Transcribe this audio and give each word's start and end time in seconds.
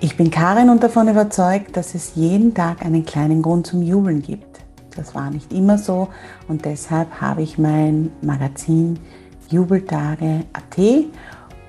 Ich 0.00 0.16
bin 0.16 0.30
Karin 0.30 0.70
und 0.70 0.84
davon 0.84 1.08
überzeugt, 1.08 1.76
dass 1.76 1.96
es 1.96 2.14
jeden 2.14 2.54
Tag 2.54 2.84
einen 2.84 3.04
kleinen 3.04 3.42
Grund 3.42 3.66
zum 3.66 3.82
Jubeln 3.82 4.22
gibt. 4.22 4.60
Das 4.94 5.12
war 5.12 5.28
nicht 5.28 5.52
immer 5.52 5.76
so 5.76 6.08
und 6.46 6.64
deshalb 6.64 7.20
habe 7.20 7.42
ich 7.42 7.58
mein 7.58 8.12
Magazin 8.22 9.00
Jubeltage.at 9.48 10.78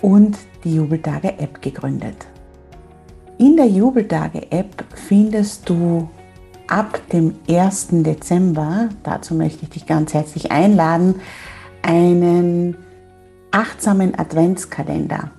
und 0.02 0.38
die 0.64 0.76
Jubeltage 0.76 1.40
App 1.40 1.60
gegründet. 1.60 2.28
In 3.40 3.58
der 3.58 3.68
Jubeltage 3.68 4.52
App 4.52 4.86
findest 4.94 5.68
du 5.68 6.08
ab 6.68 7.02
dem 7.12 7.34
1. 7.50 7.88
Dezember, 7.92 8.90
dazu 9.02 9.34
möchte 9.34 9.64
ich 9.64 9.70
dich 9.70 9.86
ganz 9.88 10.14
herzlich 10.14 10.52
einladen, 10.52 11.16
einen 11.82 12.78
achtsamen 13.50 14.20
Adventskalender. 14.20 15.32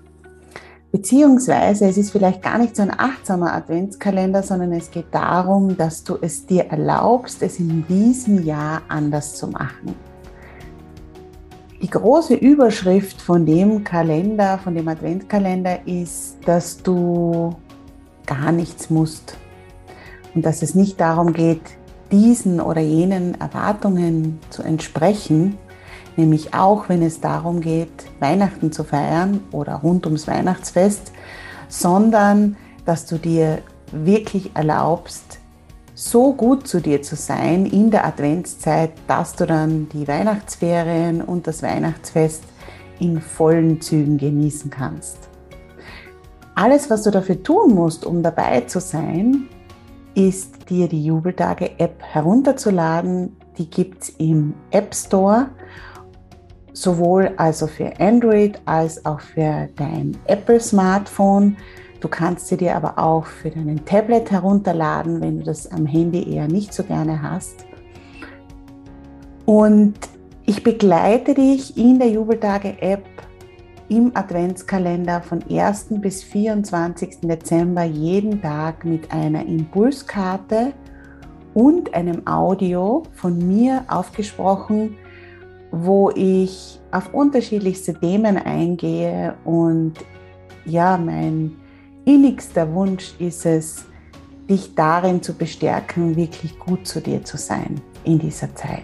Beziehungsweise 0.92 1.86
es 1.86 1.96
ist 1.96 2.10
vielleicht 2.10 2.42
gar 2.42 2.58
nicht 2.58 2.74
so 2.74 2.82
ein 2.82 2.90
achtsamer 2.90 3.54
Adventskalender, 3.54 4.42
sondern 4.42 4.72
es 4.72 4.90
geht 4.90 5.06
darum, 5.12 5.76
dass 5.76 6.02
du 6.02 6.18
es 6.20 6.46
dir 6.46 6.64
erlaubst, 6.64 7.42
es 7.42 7.60
in 7.60 7.86
diesem 7.86 8.44
Jahr 8.44 8.82
anders 8.88 9.36
zu 9.36 9.46
machen. 9.46 9.94
Die 11.80 11.88
große 11.88 12.34
Überschrift 12.34 13.22
von 13.22 13.46
dem 13.46 13.84
Kalender, 13.84 14.58
von 14.58 14.74
dem 14.74 14.88
Adventskalender 14.88 15.86
ist, 15.86 16.38
dass 16.44 16.82
du 16.82 17.54
gar 18.26 18.50
nichts 18.50 18.90
musst 18.90 19.36
und 20.34 20.44
dass 20.44 20.60
es 20.60 20.74
nicht 20.74 21.00
darum 21.00 21.32
geht, 21.32 21.62
diesen 22.10 22.60
oder 22.60 22.80
jenen 22.80 23.40
Erwartungen 23.40 24.40
zu 24.50 24.62
entsprechen, 24.62 25.56
nämlich 26.20 26.54
auch 26.54 26.88
wenn 26.88 27.02
es 27.02 27.20
darum 27.20 27.60
geht, 27.60 28.04
Weihnachten 28.20 28.72
zu 28.72 28.84
feiern 28.84 29.40
oder 29.52 29.76
rund 29.76 30.06
ums 30.06 30.28
Weihnachtsfest, 30.28 31.12
sondern 31.68 32.56
dass 32.84 33.06
du 33.06 33.18
dir 33.18 33.62
wirklich 33.92 34.54
erlaubst, 34.54 35.38
so 35.94 36.32
gut 36.32 36.66
zu 36.66 36.80
dir 36.80 37.02
zu 37.02 37.16
sein 37.16 37.66
in 37.66 37.90
der 37.90 38.06
Adventszeit, 38.06 38.92
dass 39.06 39.34
du 39.34 39.46
dann 39.46 39.88
die 39.88 40.06
Weihnachtsferien 40.06 41.22
und 41.22 41.46
das 41.46 41.62
Weihnachtsfest 41.62 42.44
in 42.98 43.20
vollen 43.20 43.80
Zügen 43.80 44.18
genießen 44.18 44.70
kannst. 44.70 45.16
Alles, 46.54 46.90
was 46.90 47.02
du 47.02 47.10
dafür 47.10 47.42
tun 47.42 47.74
musst, 47.74 48.04
um 48.04 48.22
dabei 48.22 48.62
zu 48.62 48.80
sein, 48.80 49.48
ist 50.14 50.68
dir 50.68 50.88
die 50.88 51.04
Jubeltage-App 51.04 52.02
herunterzuladen. 52.02 53.36
Die 53.58 53.70
gibt 53.70 54.02
es 54.02 54.08
im 54.18 54.54
App 54.70 54.94
Store 54.94 55.50
sowohl 56.80 57.32
also 57.36 57.66
für 57.66 57.98
Android 58.00 58.60
als 58.64 59.04
auch 59.04 59.20
für 59.20 59.68
dein 59.76 60.16
Apple 60.26 60.60
Smartphone. 60.60 61.56
Du 62.00 62.08
kannst 62.08 62.48
sie 62.48 62.56
dir 62.56 62.74
aber 62.74 62.98
auch 62.98 63.26
für 63.26 63.50
deinen 63.50 63.84
Tablet 63.84 64.30
herunterladen, 64.30 65.20
wenn 65.20 65.38
du 65.38 65.44
das 65.44 65.70
am 65.70 65.84
Handy 65.84 66.34
eher 66.34 66.48
nicht 66.48 66.72
so 66.72 66.82
gerne 66.82 67.20
hast. 67.22 67.66
Und 69.44 69.94
ich 70.46 70.62
begleite 70.62 71.34
dich 71.34 71.76
in 71.76 71.98
der 71.98 72.08
Jubeltage-App 72.08 73.04
im 73.90 74.12
Adventskalender 74.14 75.20
von 75.20 75.40
1. 75.50 75.88
bis 76.00 76.22
24. 76.22 77.20
Dezember 77.22 77.82
jeden 77.82 78.40
Tag 78.40 78.84
mit 78.84 79.12
einer 79.12 79.44
Impulskarte 79.44 80.72
und 81.52 81.92
einem 81.92 82.26
Audio 82.26 83.02
von 83.12 83.36
mir 83.38 83.84
aufgesprochen, 83.88 84.96
wo 85.70 86.10
ich 86.10 86.80
auf 86.90 87.14
unterschiedlichste 87.14 87.94
Themen 87.94 88.36
eingehe 88.36 89.34
und 89.44 89.94
ja, 90.64 90.96
mein 90.96 91.56
innigster 92.04 92.72
Wunsch 92.74 93.14
ist 93.18 93.46
es, 93.46 93.84
dich 94.48 94.74
darin 94.74 95.22
zu 95.22 95.34
bestärken, 95.34 96.16
wirklich 96.16 96.58
gut 96.58 96.86
zu 96.86 97.00
dir 97.00 97.24
zu 97.24 97.36
sein 97.36 97.80
in 98.04 98.18
dieser 98.18 98.54
Zeit. 98.54 98.82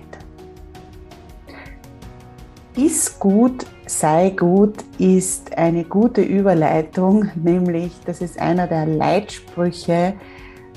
Ist 2.76 3.18
gut, 3.18 3.66
sei 3.86 4.30
gut 4.30 4.84
ist 4.98 5.56
eine 5.56 5.84
gute 5.84 6.22
Überleitung, 6.22 7.30
nämlich 7.34 7.92
das 8.04 8.20
ist 8.20 8.38
einer 8.38 8.66
der 8.66 8.86
Leitsprüche 8.86 10.14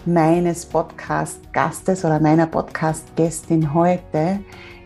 meines 0.05 0.65
Podcast-Gastes 0.65 2.05
oder 2.05 2.19
meiner 2.19 2.47
Podcast-Gästin 2.47 3.73
heute. 3.73 4.39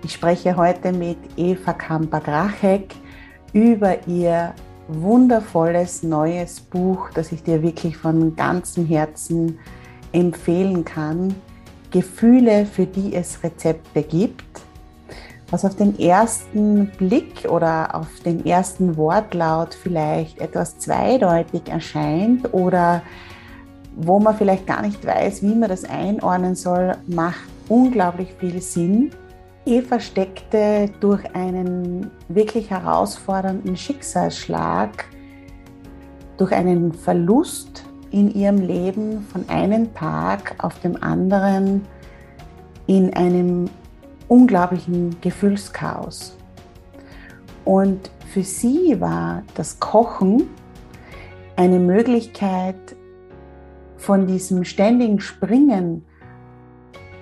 Ich 0.06 0.12
spreche 0.12 0.58
heute 0.58 0.92
mit 0.92 1.18
Eva 1.38 1.72
Kamper-Grachek 1.72 2.94
über 3.54 4.06
ihr 4.06 4.54
wundervolles 4.90 6.04
neues 6.04 6.60
Buch, 6.60 7.10
das 7.14 7.32
ich 7.32 7.42
dir 7.42 7.64
wirklich 7.64 7.96
von 7.96 8.36
ganzem 8.36 8.86
Herzen 8.86 9.60
empfehlen 10.12 10.84
kann. 10.84 11.34
Gefühle, 11.90 12.66
für 12.66 12.86
die 12.86 13.16
es 13.16 13.42
Rezepte 13.44 14.04
gibt. 14.04 14.44
Was 15.50 15.64
auf 15.64 15.78
den 15.78 15.98
ersten 15.98 16.88
Blick 16.98 17.46
oder 17.48 17.96
auf 17.96 18.20
den 18.26 18.46
ersten 18.46 18.98
Wortlaut 18.98 19.74
vielleicht 19.74 20.42
etwas 20.42 20.80
zweideutig 20.80 21.70
erscheint 21.70 22.54
oder 22.54 23.04
wo 23.96 24.20
man 24.20 24.36
vielleicht 24.36 24.68
gar 24.68 24.82
nicht 24.82 25.06
weiß, 25.06 25.44
wie 25.44 25.56
man 25.56 25.70
das 25.70 25.86
einordnen 25.86 26.56
soll, 26.56 26.98
macht 27.08 27.48
unglaublich 27.70 28.34
viel 28.38 28.62
Sinn 28.62 29.12
Eva 29.66 30.00
steckte 30.00 30.90
durch 31.00 31.24
einen 31.36 32.12
wirklich 32.28 32.70
herausfordernden 32.70 33.78
Schicksalsschlag, 33.78 35.06
durch 36.38 36.52
einen 36.52 36.92
Verlust 36.92 37.86
in 38.12 38.30
ihrem 38.34 38.58
Leben 38.58 39.22
von 39.22 39.48
einem 39.48 39.94
Tag 39.94 40.56
auf 40.58 40.80
dem 40.80 41.02
anderen 41.02 41.86
in 42.88 43.14
einem 43.14 43.70
unglaublichen 44.28 45.16
Gefühlschaos. 45.22 46.38
Und 47.64 48.12
für 48.34 48.44
sie 48.44 49.00
war 49.00 49.44
das 49.56 49.80
Kochen 49.80 50.50
eine 51.56 51.80
Möglichkeit, 51.80 52.76
von 53.96 54.28
diesem 54.28 54.66
ständigen 54.66 55.22
Springen 55.22 56.04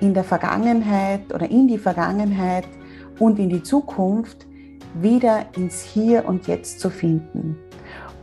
in 0.01 0.13
der 0.13 0.23
Vergangenheit 0.23 1.33
oder 1.33 1.49
in 1.49 1.67
die 1.67 1.77
Vergangenheit 1.77 2.67
und 3.19 3.39
in 3.39 3.49
die 3.49 3.63
Zukunft 3.63 4.45
wieder 4.95 5.45
ins 5.55 5.81
Hier 5.81 6.27
und 6.27 6.47
Jetzt 6.47 6.79
zu 6.79 6.89
finden 6.89 7.57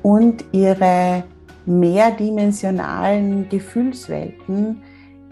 und 0.03 0.45
ihre 0.53 1.25
mehrdimensionalen 1.67 3.49
Gefühlswelten 3.49 4.83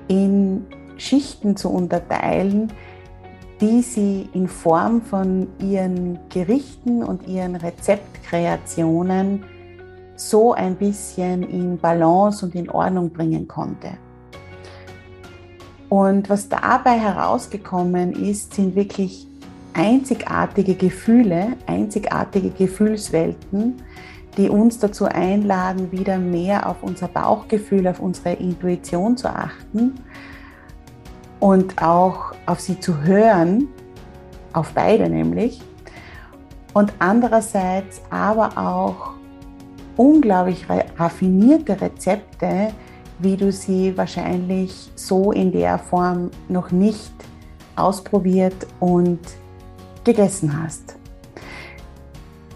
in 0.09 0.67
Schichten 0.97 1.57
zu 1.57 1.71
unterteilen, 1.71 2.73
die 3.61 3.83
sie 3.83 4.29
in 4.33 4.49
Form 4.49 5.03
von 5.03 5.49
ihren 5.61 6.19
Gerichten 6.29 7.03
und 7.03 7.27
ihren 7.27 7.57
Rezeptkreationen 7.57 9.45
so 10.15 10.53
ein 10.53 10.77
bisschen 10.77 11.43
in 11.43 11.79
Balance 11.79 12.45
und 12.45 12.55
in 12.55 12.71
Ordnung 12.71 13.11
bringen 13.11 13.49
konnte. 13.49 13.99
Und 15.88 16.29
was 16.29 16.49
dabei 16.49 16.99
herausgekommen 16.99 18.12
ist, 18.12 18.55
sind 18.55 18.75
wirklich 18.75 19.27
einzigartige 19.73 20.75
Gefühle, 20.75 21.53
einzigartige 21.67 22.50
Gefühlswelten, 22.50 23.83
die 24.37 24.49
uns 24.49 24.79
dazu 24.79 25.05
einladen, 25.05 25.93
wieder 25.93 26.19
mehr 26.19 26.69
auf 26.69 26.83
unser 26.83 27.09
Bauchgefühl, 27.09 27.87
auf 27.87 28.00
unsere 28.00 28.35
Intuition 28.35 29.17
zu 29.17 29.29
achten 29.29 29.94
und 31.41 31.81
auch 31.83 32.33
auf 32.47 32.61
sie 32.61 32.81
zu 32.81 33.03
hören, 33.03 33.69
auf 34.53 34.73
beide 34.73 35.09
nämlich. 35.09 35.61
Und 36.73 36.93
andererseits 36.99 38.03
aber 38.11 38.59
auch 38.59 39.15
unglaublich 39.97 40.67
raffinierte 40.99 41.81
Rezepte, 41.81 42.69
wie 43.19 43.37
du 43.37 43.51
sie 43.53 43.97
wahrscheinlich 43.97 44.91
so 44.95 45.33
in 45.33 45.53
der 45.53 45.79
Form 45.79 46.31
noch 46.49 46.71
nicht 46.71 47.13
ausprobiert 47.77 48.67
und 48.81 49.21
gegessen 50.05 50.63
hast. 50.63 50.97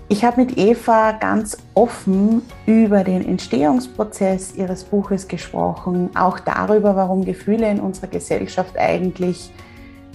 Ich 0.09 0.25
habe 0.25 0.45
mit 0.45 0.59
Eva 0.59 1.13
ganz 1.13 1.57
offen 1.75 2.43
über 2.67 3.05
den 3.05 3.25
Entstehungsprozess 3.25 4.57
ihres 4.57 4.83
Buches 4.83 5.29
gesprochen, 5.29 6.11
auch 6.17 6.41
darüber, 6.41 6.97
warum 6.97 7.25
Gefühle 7.25 7.71
in 7.71 7.79
unserer 7.79 8.09
Gesellschaft 8.09 8.77
eigentlich 8.77 9.53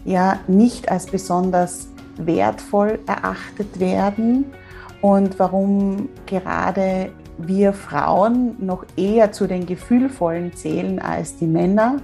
ja 0.03 0.39
nicht 0.48 0.91
als 0.91 1.06
besonders 1.06 1.88
wertvoll 2.18 3.00
erachtet 3.07 3.80
werden 3.80 4.45
und 5.01 5.39
warum 5.39 6.09
gerade 6.25 7.12
wir 7.37 7.73
Frauen 7.73 8.55
noch 8.59 8.85
eher 8.95 9.31
zu 9.31 9.47
den 9.47 9.65
Gefühlvollen 9.65 10.53
zählen 10.53 10.99
als 10.99 11.37
die 11.37 11.47
Männer. 11.47 11.97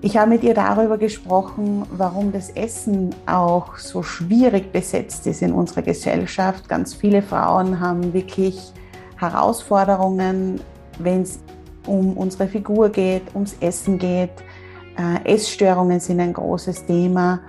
Ich 0.00 0.18
habe 0.18 0.30
mit 0.30 0.42
ihr 0.42 0.52
darüber 0.52 0.98
gesprochen, 0.98 1.86
warum 1.90 2.30
das 2.30 2.50
Essen 2.50 3.14
auch 3.24 3.78
so 3.78 4.02
schwierig 4.02 4.70
besetzt 4.70 5.26
ist 5.26 5.40
in 5.40 5.52
unserer 5.52 5.82
Gesellschaft. 5.82 6.68
Ganz 6.68 6.92
viele 6.92 7.22
Frauen 7.22 7.80
haben 7.80 8.12
wirklich 8.12 8.72
Herausforderungen, 9.16 10.60
wenn 10.98 11.22
es 11.22 11.38
um 11.86 12.16
unsere 12.16 12.48
Figur 12.48 12.90
geht, 12.90 13.34
ums 13.34 13.56
Essen 13.60 13.98
geht. 13.98 14.30
Äh, 14.98 15.34
Essstörungen 15.34 16.00
sind 16.00 16.20
ein 16.20 16.32
großes 16.32 16.84
Thema. 16.84 17.40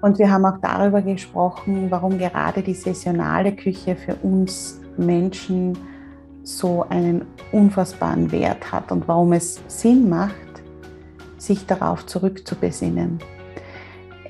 Und 0.00 0.18
wir 0.18 0.30
haben 0.30 0.44
auch 0.44 0.58
darüber 0.60 1.00
gesprochen, 1.00 1.86
warum 1.90 2.18
gerade 2.18 2.62
die 2.62 2.74
saisonale 2.74 3.54
Küche 3.54 3.96
für 3.96 4.16
uns 4.16 4.80
Menschen 4.98 5.76
so 6.42 6.84
einen 6.88 7.26
unfassbaren 7.52 8.30
Wert 8.30 8.70
hat 8.70 8.92
und 8.92 9.08
warum 9.08 9.32
es 9.32 9.60
Sinn 9.66 10.08
macht, 10.08 10.34
sich 11.38 11.66
darauf 11.66 12.06
zurückzubesinnen. 12.06 13.18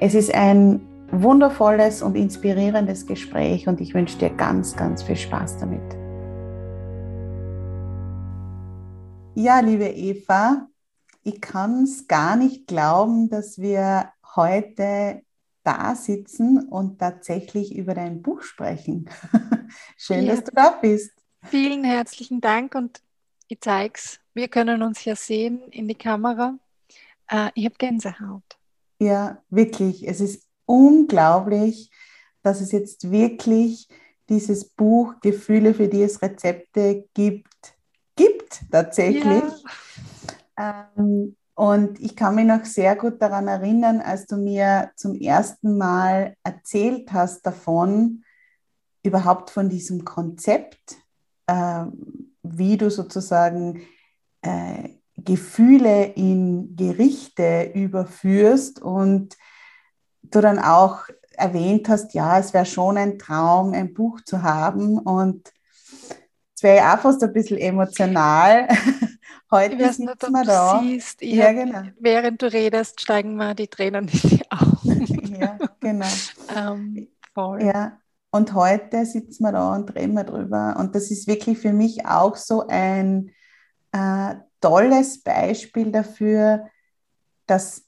Es 0.00 0.14
ist 0.14 0.34
ein 0.34 0.81
wundervolles 1.11 2.02
und 2.02 2.16
inspirierendes 2.16 3.06
Gespräch 3.06 3.69
und 3.69 3.81
ich 3.81 3.94
wünsche 3.94 4.19
dir 4.19 4.31
ganz, 4.31 4.76
ganz 4.76 5.02
viel 5.02 5.16
Spaß 5.16 5.58
damit. 5.58 5.82
Ja, 9.37 9.60
liebe 9.60 9.87
Eva, 9.87 10.69
ich 11.22 11.40
kann 11.40 11.84
es 11.84 12.06
gar 12.06 12.37
nicht 12.37 12.67
glauben, 12.67 13.28
dass 13.28 13.58
wir 13.58 14.10
heute 14.37 15.22
da 15.64 15.94
sitzen 15.94 16.69
und 16.69 16.99
tatsächlich 16.99 17.75
über 17.75 17.94
dein 17.94 18.22
Buch 18.22 18.43
sprechen. 18.43 19.08
Schön, 19.96 20.24
ja. 20.24 20.34
dass 20.34 20.44
du 20.44 20.52
da 20.52 20.70
bist. 20.70 21.12
Vielen 21.44 21.84
herzlichen 21.84 22.40
Dank 22.40 22.74
und 22.74 23.00
ich 23.48 23.60
zeige 23.60 23.94
es. 23.94 24.20
Wir 24.32 24.48
können 24.48 24.82
uns 24.82 25.04
ja 25.04 25.14
sehen 25.14 25.60
in 25.70 25.88
die 25.88 25.94
Kamera. 25.94 26.58
Äh, 27.28 27.50
ich 27.54 27.64
habe 27.66 27.76
Gänsehaut. 27.78 28.42
Ja, 28.98 29.42
wirklich. 29.50 30.08
Es 30.08 30.20
ist 30.20 30.46
unglaublich, 30.66 31.90
dass 32.42 32.60
es 32.60 32.72
jetzt 32.72 33.10
wirklich 33.10 33.88
dieses 34.28 34.64
Buch 34.64 35.14
Gefühle, 35.20 35.74
für 35.74 35.88
die 35.88 36.02
es 36.02 36.22
Rezepte 36.22 37.06
gibt, 37.14 37.76
gibt 38.16 38.62
tatsächlich. 38.70 39.42
Ja. 40.56 40.88
Ähm, 40.96 41.36
und 41.54 42.00
ich 42.00 42.16
kann 42.16 42.34
mich 42.34 42.46
noch 42.46 42.64
sehr 42.64 42.96
gut 42.96 43.22
daran 43.22 43.46
erinnern, 43.46 44.00
als 44.00 44.26
du 44.26 44.36
mir 44.36 44.90
zum 44.96 45.14
ersten 45.14 45.78
Mal 45.78 46.36
erzählt 46.42 47.12
hast 47.12 47.46
davon, 47.46 48.24
überhaupt 49.04 49.50
von 49.50 49.68
diesem 49.68 50.04
Konzept, 50.04 50.96
äh, 51.46 51.84
wie 52.42 52.76
du 52.76 52.90
sozusagen 52.90 53.82
äh, 54.42 54.88
Gefühle 55.16 56.04
in 56.04 56.74
Gerichte 56.74 57.70
überführst 57.74 58.82
und 58.82 59.36
du 60.22 60.40
dann 60.40 60.58
auch 60.58 61.02
erwähnt 61.36 61.88
hast, 61.88 62.14
ja, 62.14 62.38
es 62.38 62.52
wäre 62.52 62.66
schon 62.66 62.96
ein 62.96 63.18
Traum, 63.18 63.72
ein 63.74 63.94
Buch 63.94 64.20
zu 64.22 64.42
haben 64.42 64.98
und 64.98 65.52
es 66.56 66.62
wäre 66.62 66.76
ja 66.78 66.94
auch 66.94 67.00
fast 67.00 67.22
ein 67.22 67.32
bisschen 67.32 67.58
emotional. 67.58 68.68
Heute 69.50 69.74
ich 69.74 69.98
nicht, 69.98 70.22
wir 70.22 70.44
da. 70.44 70.80
Siehst, 70.80 71.22
ja, 71.22 71.46
hab, 71.46 71.54
genau. 71.54 71.82
Während 71.98 72.42
du 72.42 72.52
redest, 72.52 73.00
steigen 73.00 73.36
mir 73.36 73.54
die 73.54 73.68
Tränen 73.68 74.08
in 74.08 74.28
die 74.28 74.42
Augen. 74.50 75.36
ja, 75.40 75.58
genau. 75.80 76.06
ähm, 76.56 77.08
voll. 77.32 77.62
Ja, 77.62 77.98
und 78.34 78.52
heute 78.52 79.06
sitzen 79.06 79.44
wir 79.44 79.52
da 79.52 79.76
und 79.76 79.94
reden 79.94 80.14
wir 80.14 80.25
drüber. 80.25 80.75
Und 80.76 80.96
das 80.96 81.12
ist 81.12 81.28
wirklich 81.28 81.56
für 81.56 81.72
mich 81.72 82.04
auch 82.04 82.34
so 82.34 82.66
ein 82.66 83.31
äh, 83.92 84.34
tolles 84.60 85.22
Beispiel 85.22 85.92
dafür, 85.92 86.66
dass 87.46 87.84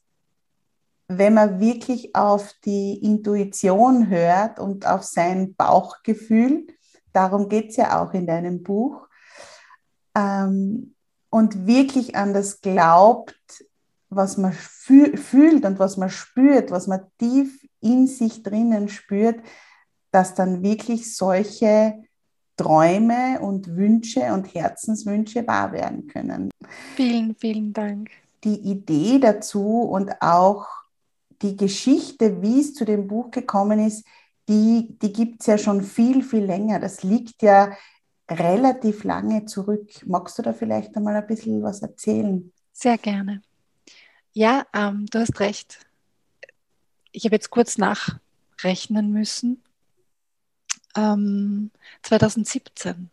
wenn 1.09 1.35
man 1.35 1.59
wirklich 1.59 2.15
auf 2.15 2.55
die 2.65 2.95
Intuition 3.03 4.09
hört 4.09 4.61
und 4.61 4.87
auf 4.87 5.03
sein 5.03 5.57
Bauchgefühl, 5.57 6.69
darum 7.13 7.49
geht 7.49 7.71
es 7.71 7.77
ja 7.77 8.01
auch 8.01 8.15
in 8.15 8.29
deinem 8.29 8.63
Buch, 8.63 9.09
ähm, 10.15 10.95
und 11.29 11.67
wirklich 11.67 12.15
an 12.15 12.33
das 12.33 12.61
glaubt, 12.61 13.35
was 14.11 14.37
man 14.37 14.53
fühlt 14.53 15.65
und 15.65 15.81
was 15.81 15.97
man 15.97 16.09
spürt, 16.09 16.71
was 16.71 16.87
man 16.87 17.01
tief 17.19 17.67
in 17.81 18.07
sich 18.07 18.45
drinnen 18.45 18.89
spürt, 18.89 19.41
dass 20.11 20.35
dann 20.35 20.63
wirklich 20.63 21.15
solche 21.15 21.95
Träume 22.57 23.41
und 23.41 23.77
Wünsche 23.77 24.33
und 24.33 24.55
Herzenswünsche 24.55 25.47
wahr 25.47 25.73
werden 25.73 26.07
können. 26.07 26.51
Vielen, 26.95 27.35
vielen 27.37 27.73
Dank. 27.73 28.11
Die 28.45 28.59
Idee 28.59 29.19
dazu 29.19 29.83
und 29.83 30.23
auch 30.23 30.67
die 31.43 31.57
Geschichte, 31.57 32.41
wie 32.41 32.61
es 32.61 32.75
zu 32.75 32.85
dem 32.85 33.09
Buch 33.09 33.31
gekommen 33.31 33.79
ist, 33.79 34.07
die, 34.49 34.97
die 35.03 35.13
gibt 35.13 35.41
es 35.41 35.47
ja 35.47 35.59
schon 35.59 35.83
viel, 35.83 36.23
viel 36.23 36.45
länger. 36.45 36.79
Das 36.79 37.03
liegt 37.03 37.43
ja 37.43 37.77
relativ 38.31 39.05
lange 39.05 39.45
zurück. 39.45 39.91
Magst 40.07 40.39
du 40.39 40.43
da 40.43 40.53
vielleicht 40.53 40.97
einmal 40.97 41.17
ein 41.17 41.27
bisschen 41.27 41.63
was 41.63 41.83
erzählen? 41.83 42.53
Sehr 42.73 42.97
gerne. 42.97 43.43
Ja, 44.33 44.67
ähm, 44.73 45.07
du 45.11 45.19
hast 45.19 45.41
recht. 45.41 45.81
Ich 47.13 47.25
habe 47.25 47.35
jetzt 47.35 47.51
kurz 47.51 47.77
nachrechnen 47.77 49.13
müssen 49.13 49.63
ähm, 50.97 51.71
2017. 52.03 53.11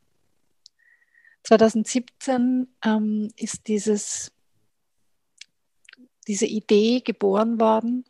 2017 1.44 2.68
ähm, 2.86 3.30
ist 3.36 3.68
dieses, 3.68 4.32
diese 6.28 6.46
Idee 6.46 7.02
geboren 7.02 7.60
worden 7.60 8.06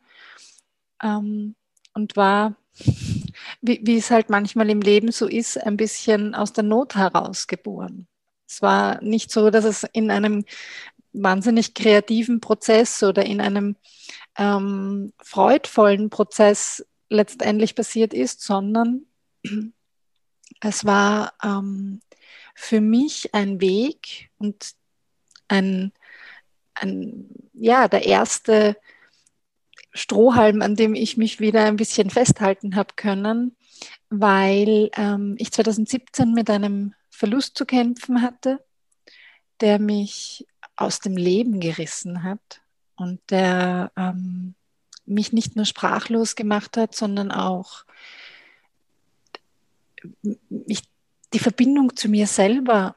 ähm, 1.02 1.54
und 1.94 2.16
war, 2.16 2.56
wie, 3.60 3.80
wie 3.82 3.96
es 3.96 4.10
halt 4.10 4.30
manchmal 4.30 4.70
im 4.70 4.80
Leben 4.80 5.10
so 5.10 5.26
ist, 5.26 5.58
ein 5.58 5.76
bisschen 5.76 6.34
aus 6.34 6.52
der 6.52 6.64
Not 6.64 6.94
heraus 6.94 7.46
geboren. 7.46 8.06
Es 8.46 8.62
war 8.62 9.02
nicht 9.02 9.30
so, 9.32 9.50
dass 9.50 9.64
es 9.64 9.84
in 9.92 10.10
einem 10.10 10.44
wahnsinnig 11.12 11.74
kreativen 11.74 12.40
Prozess 12.40 13.02
oder 13.02 13.24
in 13.24 13.40
einem 13.40 13.76
ähm, 14.36 15.12
freudvollen 15.22 16.10
Prozess 16.10 16.84
letztendlich 17.08 17.74
passiert 17.74 18.12
ist, 18.12 18.42
sondern 18.42 19.06
es 20.60 20.84
war 20.84 21.34
ähm, 21.42 22.00
für 22.54 22.80
mich 22.80 23.34
ein 23.34 23.60
Weg 23.60 24.30
und 24.38 24.72
ein, 25.48 25.92
ein, 26.74 27.28
ja, 27.52 27.88
der 27.88 28.04
erste 28.06 28.76
Strohhalm, 29.92 30.62
an 30.62 30.74
dem 30.74 30.94
ich 30.94 31.16
mich 31.16 31.40
wieder 31.40 31.64
ein 31.64 31.76
bisschen 31.76 32.10
festhalten 32.10 32.74
habe 32.74 32.94
können, 32.96 33.56
weil 34.10 34.90
ähm, 34.96 35.36
ich 35.38 35.52
2017 35.52 36.32
mit 36.32 36.50
einem 36.50 36.94
Verlust 37.10 37.56
zu 37.56 37.64
kämpfen 37.64 38.22
hatte, 38.22 38.64
der 39.60 39.78
mich 39.78 40.46
aus 40.76 40.98
dem 40.98 41.16
Leben 41.16 41.60
gerissen 41.60 42.24
hat 42.24 42.62
und 42.96 43.20
der 43.30 43.92
ähm, 43.96 44.54
mich 45.06 45.32
nicht 45.32 45.54
nur 45.54 45.64
sprachlos 45.64 46.34
gemacht 46.34 46.76
hat, 46.76 46.94
sondern 46.94 47.30
auch 47.30 47.84
ich 50.66 50.82
die 51.32 51.38
Verbindung 51.38 51.96
zu 51.96 52.08
mir 52.08 52.26
selber 52.26 52.96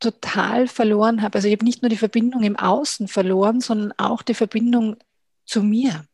total 0.00 0.66
verloren 0.66 1.22
habe. 1.22 1.36
Also 1.36 1.48
ich 1.48 1.54
habe 1.54 1.64
nicht 1.64 1.82
nur 1.82 1.88
die 1.88 1.96
Verbindung 1.96 2.42
im 2.42 2.56
Außen 2.56 3.08
verloren, 3.08 3.60
sondern 3.60 3.92
auch 3.98 4.22
die 4.22 4.34
Verbindung 4.34 4.96
zu 5.46 5.62
mir. 5.62 6.06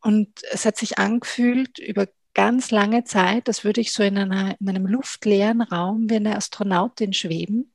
Und 0.00 0.28
es 0.50 0.64
hat 0.64 0.76
sich 0.76 0.98
angefühlt 0.98 1.78
über 1.78 2.08
ganz 2.34 2.70
lange 2.70 3.04
Zeit, 3.04 3.48
als 3.48 3.64
würde 3.64 3.80
ich 3.80 3.92
so 3.92 4.02
in, 4.02 4.16
einer, 4.16 4.58
in 4.60 4.68
einem 4.68 4.86
luftleeren 4.86 5.60
Raum 5.60 6.08
wie 6.08 6.16
eine 6.16 6.36
Astronautin 6.36 7.12
schweben. 7.12 7.72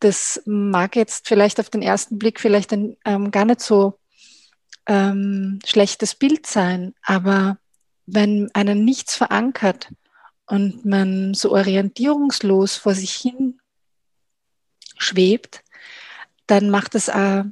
Das 0.00 0.42
mag 0.44 0.96
jetzt 0.96 1.28
vielleicht 1.28 1.60
auf 1.60 1.70
den 1.70 1.82
ersten 1.82 2.18
Blick 2.18 2.40
vielleicht 2.40 2.72
ein 2.72 2.96
ähm, 3.04 3.30
gar 3.30 3.46
nicht 3.46 3.60
so 3.60 3.98
ähm, 4.86 5.60
schlechtes 5.64 6.14
Bild 6.14 6.46
sein, 6.46 6.94
aber 7.02 7.58
wenn 8.06 8.50
einen 8.52 8.84
nichts 8.84 9.16
verankert 9.16 9.88
und 10.46 10.84
man 10.84 11.34
so 11.34 11.52
orientierungslos 11.52 12.76
vor 12.76 12.94
sich 12.94 13.14
hin 13.14 13.60
schwebt, 14.98 15.62
dann 16.46 16.70
macht 16.70 16.94
es 16.94 17.08
äh, 17.08 17.44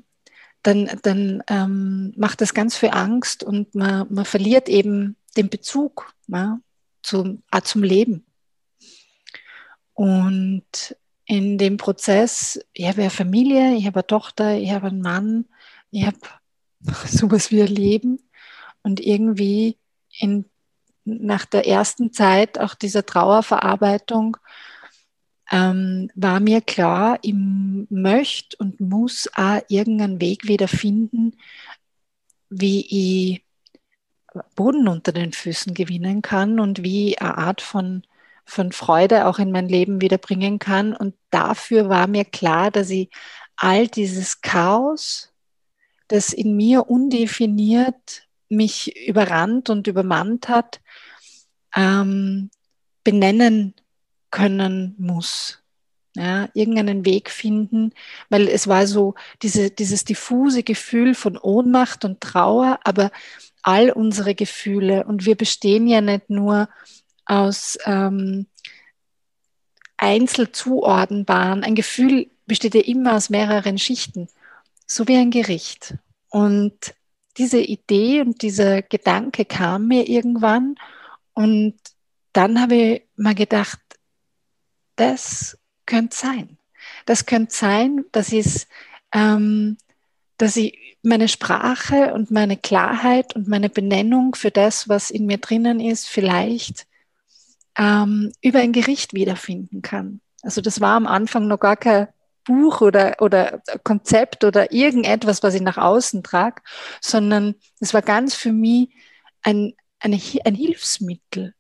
dann, 0.63 0.91
dann 1.03 1.43
ähm, 1.49 2.13
macht 2.17 2.41
das 2.41 2.55
ganz 2.55 2.77
viel 2.77 2.91
Angst 2.91 3.43
und 3.43 3.75
man, 3.75 4.07
man 4.13 4.25
verliert 4.25 4.69
eben 4.69 5.17
den 5.37 5.49
Bezug 5.49 6.15
ja, 6.29 6.61
zum, 7.03 7.43
äh, 7.51 7.63
zum 7.63 7.83
Leben. 7.83 8.25
Und 9.95 10.97
in 11.27 11.59
dem 11.59 11.77
Prozess, 11.77 12.61
ich 12.73 12.87
habe 12.87 13.03
eine 13.03 13.11
Familie, 13.11 13.75
ich 13.75 13.87
habe 13.87 14.01
eine 14.01 14.07
Tochter, 14.07 14.57
ich 14.57 14.71
habe 14.71 14.89
einen 14.89 15.03
Mann, 15.03 15.47
ich 15.91 16.07
habe 16.07 16.19
sowas 17.07 17.51
wie 17.51 17.63
ein 17.63 17.69
Leben 17.69 18.21
und 18.83 19.01
irgendwie 19.01 19.79
in, 20.19 20.45
nach 21.05 21.45
der 21.45 21.67
ersten 21.67 22.13
Zeit 22.13 22.59
auch 22.59 22.75
dieser 22.75 23.05
Trauerverarbeitung 23.05 24.37
ähm, 25.51 26.11
war 26.15 26.41
mir 26.41 26.61
klar, 26.61 27.19
ich 27.23 27.35
möchte 27.35 28.57
und 28.59 28.81
muss 28.81 29.29
auch 29.35 29.61
irgendeinen 29.69 30.21
Weg 30.21 30.49
wieder 30.49 30.69
finden, 30.69 31.37
wie 32.49 33.35
ich 33.35 33.45
Boden 34.57 34.89
unter 34.89 35.13
den 35.13 35.33
Füßen 35.33 35.75
gewinnen 35.75 36.23
kann 36.23 36.59
und 36.59 36.83
wie 36.83 37.19
eine 37.19 37.37
Art 37.37 37.61
von, 37.61 38.03
von 38.45 38.73
Freude 38.73 39.27
auch 39.27 39.39
in 39.39 39.53
mein 39.53 39.69
Leben 39.69 40.01
wiederbringen 40.01 40.59
kann. 40.59 40.95
Und 40.95 41.15
dafür 41.31 41.89
war 41.89 42.07
mir 42.07 42.25
klar, 42.25 42.71
dass 42.71 42.89
ich 42.91 43.11
all 43.57 43.89
dieses 43.89 44.41
Chaos, 44.41 45.33
das 46.09 46.33
in 46.33 46.57
mir 46.57 46.89
undefiniert 46.89 48.27
mich 48.49 49.07
überrannt 49.09 49.71
und 49.71 49.87
übermannt 49.87 50.49
hat, 50.49 50.82
ähm, 51.75 52.51
benennen 53.05 53.75
können 54.31 54.95
muss. 54.99 55.59
Ja, 56.15 56.51
irgendeinen 56.53 57.07
Weg 57.07 57.31
finden, 57.31 57.95
weil 58.29 58.47
es 58.47 58.69
war 58.69 58.87
so 58.87 59.15
diese, 59.41 59.71
dieses 59.71 60.05
diffuse 60.05 60.63
Gefühl 60.63 61.15
von 61.15 61.39
Ohnmacht 61.39 62.05
und 62.05 62.21
Trauer, 62.21 62.79
aber 62.85 63.11
all 63.63 63.91
unsere 63.91 64.35
Gefühle 64.35 65.07
und 65.07 65.25
wir 65.25 65.37
bestehen 65.37 65.87
ja 65.87 66.03
nicht 66.03 66.29
nur 66.29 66.69
aus 67.25 67.79
ähm, 67.87 68.47
einzelzuordnenbaren, 69.97 71.65
ein 71.65 71.75
Gefühl 71.75 72.29
besteht 72.47 72.75
ja 72.75 72.83
immer 72.83 73.15
aus 73.15 73.31
mehreren 73.31 73.79
Schichten, 73.79 74.29
so 74.87 75.07
wie 75.09 75.17
ein 75.17 75.31
Gericht. 75.31 75.95
Und 76.29 76.95
diese 77.39 77.61
Idee 77.61 78.21
und 78.21 78.43
dieser 78.43 78.83
Gedanke 78.83 79.45
kam 79.45 79.89
mir 79.89 80.09
irgendwann 80.09 80.75
und 81.35 81.75
dann 82.33 82.61
habe 82.61 82.75
ich 82.75 83.03
mal 83.17 83.35
gedacht, 83.35 83.81
das 84.97 85.59
könnte 85.87 86.17
sein. 86.17 86.59
Das 87.07 87.27
könnte 87.27 87.55
sein, 87.55 88.05
dass, 88.13 88.33
ich, 88.33 88.67
ähm, 89.13 89.77
dass 90.39 90.57
ich 90.57 90.97
meine 91.03 91.29
Sprache 91.29 92.15
und 92.15 92.31
meine 92.31 92.57
Klarheit 92.57 93.35
und 93.35 93.49
meine 93.49 93.69
Benennung 93.69 94.35
für 94.35 94.51
das, 94.51 94.89
was 94.89 95.11
in 95.11 95.27
mir 95.27 95.39
drinnen 95.39 95.81
ist, 95.81 96.09
vielleicht 96.09 96.87
ähm, 97.77 98.33
über 98.41 98.61
ein 98.61 98.73
Gericht 98.73 99.15
wiederfinden 99.15 99.83
kann. 99.83 100.21
Also 100.43 100.61
das 100.61 100.81
war 100.81 100.97
am 100.97 101.07
Anfang 101.07 101.47
noch 101.47 101.59
gar 101.59 101.77
kein 101.77 102.09
Buch 102.45 102.81
oder, 102.81 103.17
oder 103.21 103.63
Konzept 103.85 104.45
oder 104.45 104.73
irgendetwas, 104.73 105.43
was 105.43 105.55
ich 105.55 105.63
nach 105.63 105.79
außen 105.79 106.23
trage, 106.23 106.63
sondern 107.01 107.55
es 107.81 107.95
war 107.95 108.03
ganz 108.03 108.35
für 108.35 108.53
mich 108.53 108.89
ein, 109.43 109.75
eine, 110.03 110.21
ein 110.45 110.55
Hilfsmittel, 110.55 111.55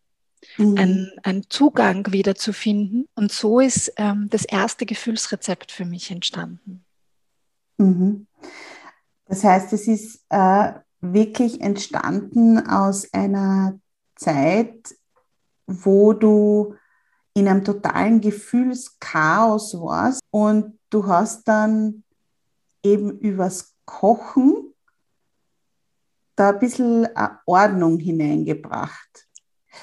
mhm. 0.58 0.76
einen, 0.76 1.11
einen 1.22 1.44
Zugang 1.49 2.12
wieder 2.12 2.34
zu 2.34 2.52
finden. 2.52 3.08
Und 3.14 3.32
so 3.32 3.61
ist 3.61 3.92
ähm, 3.96 4.28
das 4.30 4.44
erste 4.44 4.87
Gefühlsrezept 4.87 5.72
für 5.72 5.84
mich 5.84 6.11
entstanden. 6.11 6.84
Mhm. 7.78 8.26
Das 9.26 9.44
heißt, 9.44 9.72
es 9.72 9.88
ist 9.88 10.25
äh, 10.28 10.72
wirklich 11.00 11.61
entstanden 11.61 12.66
aus 12.66 13.12
einer 13.12 13.78
Zeit, 14.16 14.94
wo 15.66 16.12
du 16.12 16.75
in 17.34 17.49
einem 17.49 17.64
totalen 17.64 18.20
Gefühlschaos 18.20 19.75
warst 19.75 20.20
und 20.30 20.78
du 20.90 21.06
hast 21.06 21.49
dann 21.49 22.04
eben 22.82 23.18
übers 23.18 23.75
Kochen 23.87 24.71
da 26.36 26.50
ein 26.50 26.58
bisschen 26.58 27.08
Ordnung 27.46 27.98
hineingebracht. 27.98 29.26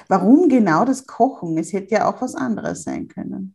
Warum 0.08 0.48
genau 0.48 0.84
das 0.84 1.06
Kochen? 1.06 1.58
Es 1.58 1.72
hätte 1.72 1.94
ja 1.94 2.08
auch 2.08 2.20
was 2.20 2.34
anderes 2.34 2.84
sein 2.84 3.08
können. 3.08 3.54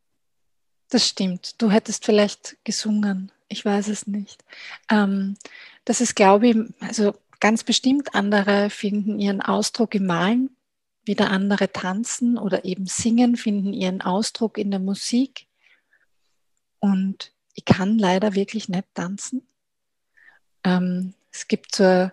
Das 0.90 1.08
stimmt. 1.08 1.62
Du 1.62 1.72
hättest 1.72 2.06
vielleicht 2.06 2.58
gesungen. 2.64 3.32
Ich 3.48 3.66
weiß 3.66 3.88
es 3.88 4.08
nicht. 4.08 4.44
Ähm, 4.90 5.38
das 5.84 6.02
ist, 6.02 6.16
glaube 6.16 6.48
ich, 6.48 6.58
also 6.80 7.14
ganz 7.40 7.64
bestimmt 7.64 8.16
andere 8.16 8.70
finden 8.70 9.20
ihren 9.20 9.42
Ausdruck 9.42 9.96
im 9.96 10.06
Malen, 10.06 10.56
wieder 11.04 11.30
andere 11.30 11.72
tanzen 11.72 12.38
oder 12.38 12.66
eben 12.66 12.86
singen, 12.88 13.36
finden 13.36 13.74
ihren 13.74 14.02
Ausdruck 14.02 14.58
in 14.58 14.72
der 14.72 14.80
Musik. 14.80 15.48
Und 16.80 17.34
ich 17.54 17.66
kann 17.66 17.98
leider 17.98 18.36
wirklich 18.36 18.70
nicht 18.70 18.88
tanzen. 18.94 19.48
Ähm, 20.64 21.14
es 21.32 21.48
gibt 21.48 21.76
so 21.76 21.84
äh, 21.84 22.10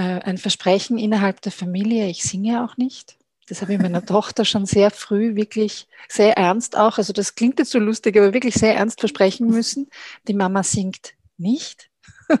ein 0.00 0.38
Versprechen 0.38 0.98
innerhalb 0.98 1.40
der 1.42 1.52
Familie, 1.52 2.08
ich 2.08 2.22
singe 2.22 2.64
auch 2.64 2.76
nicht. 2.76 3.16
Das 3.48 3.60
habe 3.60 3.74
ich 3.74 3.80
meiner 3.80 4.04
Tochter 4.06 4.44
schon 4.44 4.66
sehr 4.66 4.90
früh 4.90 5.34
wirklich 5.34 5.86
sehr 6.08 6.36
ernst 6.36 6.76
auch, 6.76 6.98
also 6.98 7.12
das 7.12 7.34
klingt 7.34 7.58
jetzt 7.58 7.70
so 7.70 7.78
lustig, 7.78 8.16
aber 8.16 8.32
wirklich 8.32 8.54
sehr 8.54 8.76
ernst 8.76 9.00
versprechen 9.00 9.48
müssen. 9.48 9.90
Die 10.28 10.34
Mama 10.34 10.62
singt 10.62 11.14
nicht. 11.36 11.90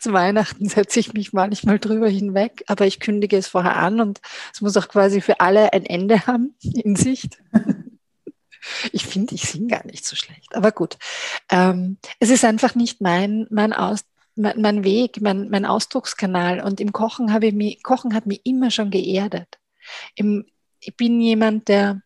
Zu 0.00 0.12
Weihnachten 0.12 0.68
setze 0.68 1.00
ich 1.00 1.14
mich 1.14 1.32
manchmal 1.32 1.78
drüber 1.78 2.08
hinweg, 2.08 2.64
aber 2.66 2.86
ich 2.86 3.00
kündige 3.00 3.36
es 3.36 3.48
vorher 3.48 3.76
an 3.76 4.00
und 4.00 4.20
es 4.52 4.60
muss 4.60 4.76
auch 4.76 4.88
quasi 4.88 5.20
für 5.20 5.40
alle 5.40 5.72
ein 5.72 5.86
Ende 5.86 6.26
haben 6.26 6.54
in 6.62 6.96
Sicht. 6.96 7.38
Ich 8.92 9.06
finde, 9.06 9.34
ich 9.34 9.42
singe 9.42 9.66
gar 9.66 9.84
nicht 9.84 10.06
so 10.06 10.14
schlecht, 10.14 10.54
aber 10.54 10.70
gut. 10.70 10.96
Ähm, 11.50 11.98
es 12.20 12.30
ist 12.30 12.44
einfach 12.44 12.76
nicht 12.76 13.00
mein, 13.00 13.48
mein 13.50 13.72
Aus, 13.72 14.04
mein, 14.34 14.60
mein 14.60 14.84
Weg, 14.84 15.20
mein, 15.20 15.48
mein 15.50 15.66
Ausdruckskanal. 15.66 16.60
Und 16.60 16.80
im 16.80 16.92
Kochen 16.92 17.32
habe 17.32 17.46
ich 17.46 17.54
mich, 17.54 17.82
Kochen 17.82 18.14
hat 18.14 18.26
mich 18.26 18.40
immer 18.44 18.70
schon 18.70 18.90
geerdet. 18.90 19.58
Im, 20.14 20.46
ich 20.80 20.96
bin 20.96 21.20
jemand, 21.20 21.68
der 21.68 22.02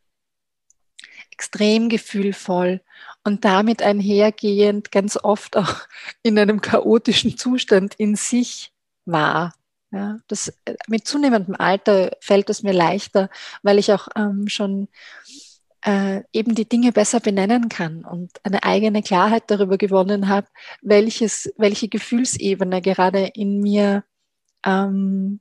extrem 1.31 1.89
gefühlvoll 1.89 2.81
und 3.25 3.45
damit 3.45 3.83
einhergehend 3.83 4.91
ganz 4.91 5.19
oft 5.23 5.57
auch 5.57 5.83
in 6.23 6.39
einem 6.39 6.61
chaotischen 6.61 7.37
Zustand 7.37 7.95
in 7.97 8.17
sich 8.17 8.73
war. 9.05 9.55
Ja, 9.93 10.19
das, 10.29 10.53
mit 10.89 11.07
zunehmendem 11.07 11.55
Alter 11.55 12.11
fällt 12.21 12.51
es 12.51 12.63
mir 12.63 12.73
leichter, 12.73 13.31
weil 13.63 13.79
ich 13.79 13.93
auch 13.93 14.09
ähm, 14.17 14.49
schon 14.49 14.89
äh, 15.87 16.25
eben 16.33 16.57
die 16.57 16.69
Dinge 16.69 16.91
besser 16.91 17.21
benennen 17.21 17.69
kann 17.69 18.05
und 18.05 18.33
eine 18.43 18.65
eigene 18.65 19.03
Klarheit 19.03 19.45
darüber 19.47 19.79
gewonnen 19.79 20.29
habe, 20.29 20.49
welches, 20.83 21.53
welche 21.57 21.89
Gefühlsebene 21.89 22.83
gerade 22.83 23.31
in 23.35 23.61
mir 23.61 24.03
ähm, 24.65 25.41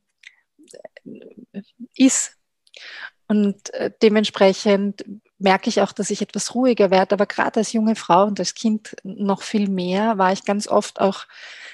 ist. 1.95 2.37
Und 3.27 3.73
äh, 3.73 3.89
dementsprechend 4.03 5.03
merke 5.39 5.67
ich 5.67 5.81
auch, 5.81 5.91
dass 5.91 6.11
ich 6.11 6.21
etwas 6.21 6.53
ruhiger 6.53 6.91
werde. 6.91 7.15
Aber 7.15 7.25
gerade 7.25 7.61
als 7.61 7.73
junge 7.73 7.95
Frau 7.95 8.25
und 8.25 8.39
als 8.39 8.53
Kind 8.53 8.95
noch 9.03 9.41
viel 9.41 9.67
mehr 9.67 10.19
war 10.19 10.31
ich 10.31 10.45
ganz 10.45 10.67
oft 10.67 11.01
auch, 11.01 11.25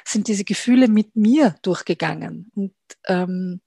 sind 0.05 0.29
diese 0.29 0.45
Gefühle 0.45 0.87
mit 0.87 1.17
mir 1.17 1.55
durchgegangen. 1.61 2.49
Und 2.55 2.73
ähm, 3.05 3.59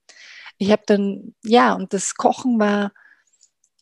ich 0.57 0.71
habe 0.71 0.81
dann, 0.87 1.35
ja, 1.43 1.73
und 1.73 1.93
das 1.93 2.15
Kochen 2.15 2.57
war 2.57 2.91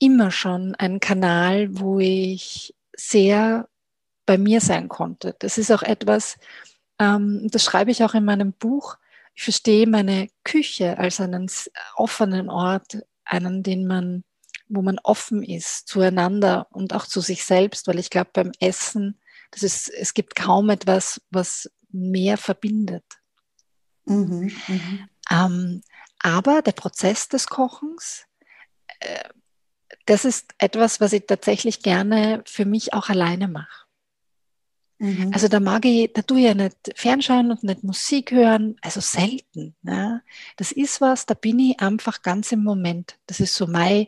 immer 0.03 0.31
schon 0.31 0.75
ein 0.75 0.99
Kanal, 0.99 1.79
wo 1.79 1.99
ich 1.99 2.75
sehr 2.93 3.69
bei 4.25 4.37
mir 4.37 4.59
sein 4.59 4.89
konnte. 4.89 5.35
Das 5.39 5.57
ist 5.57 5.71
auch 5.71 5.81
etwas, 5.81 6.37
ähm, 6.99 7.47
das 7.49 7.63
schreibe 7.63 7.91
ich 7.91 8.03
auch 8.03 8.13
in 8.13 8.25
meinem 8.25 8.51
Buch, 8.51 8.97
ich 9.33 9.43
verstehe 9.43 9.87
meine 9.87 10.27
Küche 10.43 10.97
als 10.97 11.21
einen 11.21 11.49
offenen 11.95 12.49
Ort, 12.49 12.99
einen, 13.23 13.63
den 13.63 13.87
man, 13.87 14.25
wo 14.67 14.81
man 14.81 14.99
offen 15.03 15.41
ist 15.41 15.87
zueinander 15.87 16.67
und 16.71 16.93
auch 16.93 17.07
zu 17.07 17.21
sich 17.21 17.45
selbst, 17.45 17.87
weil 17.87 17.97
ich 17.97 18.09
glaube, 18.09 18.29
beim 18.33 18.51
Essen, 18.59 19.19
das 19.51 19.63
ist, 19.63 19.89
es 19.89 20.13
gibt 20.13 20.35
kaum 20.35 20.69
etwas, 20.69 21.21
was 21.31 21.71
mehr 21.89 22.37
verbindet. 22.37 23.05
Mhm, 24.05 24.51
mh. 24.67 25.07
ähm, 25.31 25.81
aber 26.19 26.61
der 26.61 26.73
Prozess 26.73 27.29
des 27.29 27.47
Kochens, 27.47 28.25
äh, 28.99 29.29
das 30.05 30.25
ist 30.25 30.53
etwas, 30.57 30.99
was 30.99 31.13
ich 31.13 31.25
tatsächlich 31.27 31.81
gerne 31.81 32.41
für 32.45 32.65
mich 32.65 32.93
auch 32.93 33.09
alleine 33.09 33.47
mache. 33.47 33.83
Mhm. 34.99 35.31
Also 35.33 35.47
da 35.47 35.59
mag 35.59 35.85
ich, 35.85 36.13
da 36.13 36.21
tue 36.21 36.39
ich 36.39 36.45
ja 36.45 36.53
nicht 36.53 36.77
Fernschauen 36.95 37.49
und 37.51 37.63
nicht 37.63 37.83
Musik 37.83 38.31
hören, 38.31 38.75
also 38.81 39.01
selten. 39.01 39.75
Ne? 39.81 40.21
Das 40.57 40.71
ist 40.71 41.01
was, 41.01 41.25
da 41.25 41.33
bin 41.33 41.59
ich 41.59 41.81
einfach 41.81 42.21
ganz 42.21 42.51
im 42.51 42.63
Moment. 42.63 43.17
Das 43.27 43.39
ist 43.39 43.55
so 43.55 43.67
mein. 43.67 44.07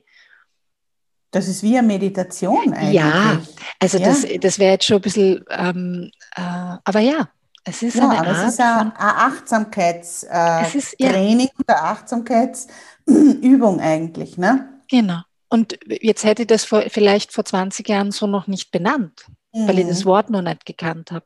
Das 1.31 1.47
ist 1.49 1.63
wie 1.63 1.77
eine 1.77 1.85
Meditation 1.85 2.73
eigentlich. 2.73 2.93
Ja, 2.93 3.41
also 3.79 3.97
ja. 3.97 4.05
das, 4.05 4.25
das 4.39 4.57
wäre 4.57 4.71
jetzt 4.73 4.85
schon 4.85 4.97
ein 4.97 5.01
bisschen, 5.01 5.43
ähm, 5.49 6.11
äh, 6.35 6.77
aber 6.83 6.99
ja, 7.01 7.29
es 7.65 7.81
ist 7.81 7.95
ja, 7.95 8.07
eine 8.07 8.19
aber 8.19 8.29
Art 8.29 8.47
es 8.47 8.53
ist 8.53 8.61
ein, 8.61 8.93
Achtsamkeitstraining 8.95 11.47
äh, 11.47 11.51
ja. 11.67 11.83
Achtsamkeitsübung 11.83 13.79
eigentlich, 13.81 14.37
ne? 14.37 14.69
Genau. 14.89 15.21
Und 15.49 15.77
jetzt 15.87 16.23
hätte 16.23 16.43
ich 16.43 16.47
das 16.47 16.65
vor, 16.65 16.83
vielleicht 16.89 17.31
vor 17.31 17.45
20 17.45 17.87
Jahren 17.87 18.11
so 18.11 18.27
noch 18.27 18.47
nicht 18.47 18.71
benannt 18.71 19.25
mhm. 19.55 19.67
weil 19.67 19.79
ich 19.79 19.87
das 19.87 20.03
mhm. 20.03 20.09
Wort 20.09 20.29
noch 20.29 20.41
nicht 20.41 20.65
gekannt 20.65 21.11
habe. 21.11 21.25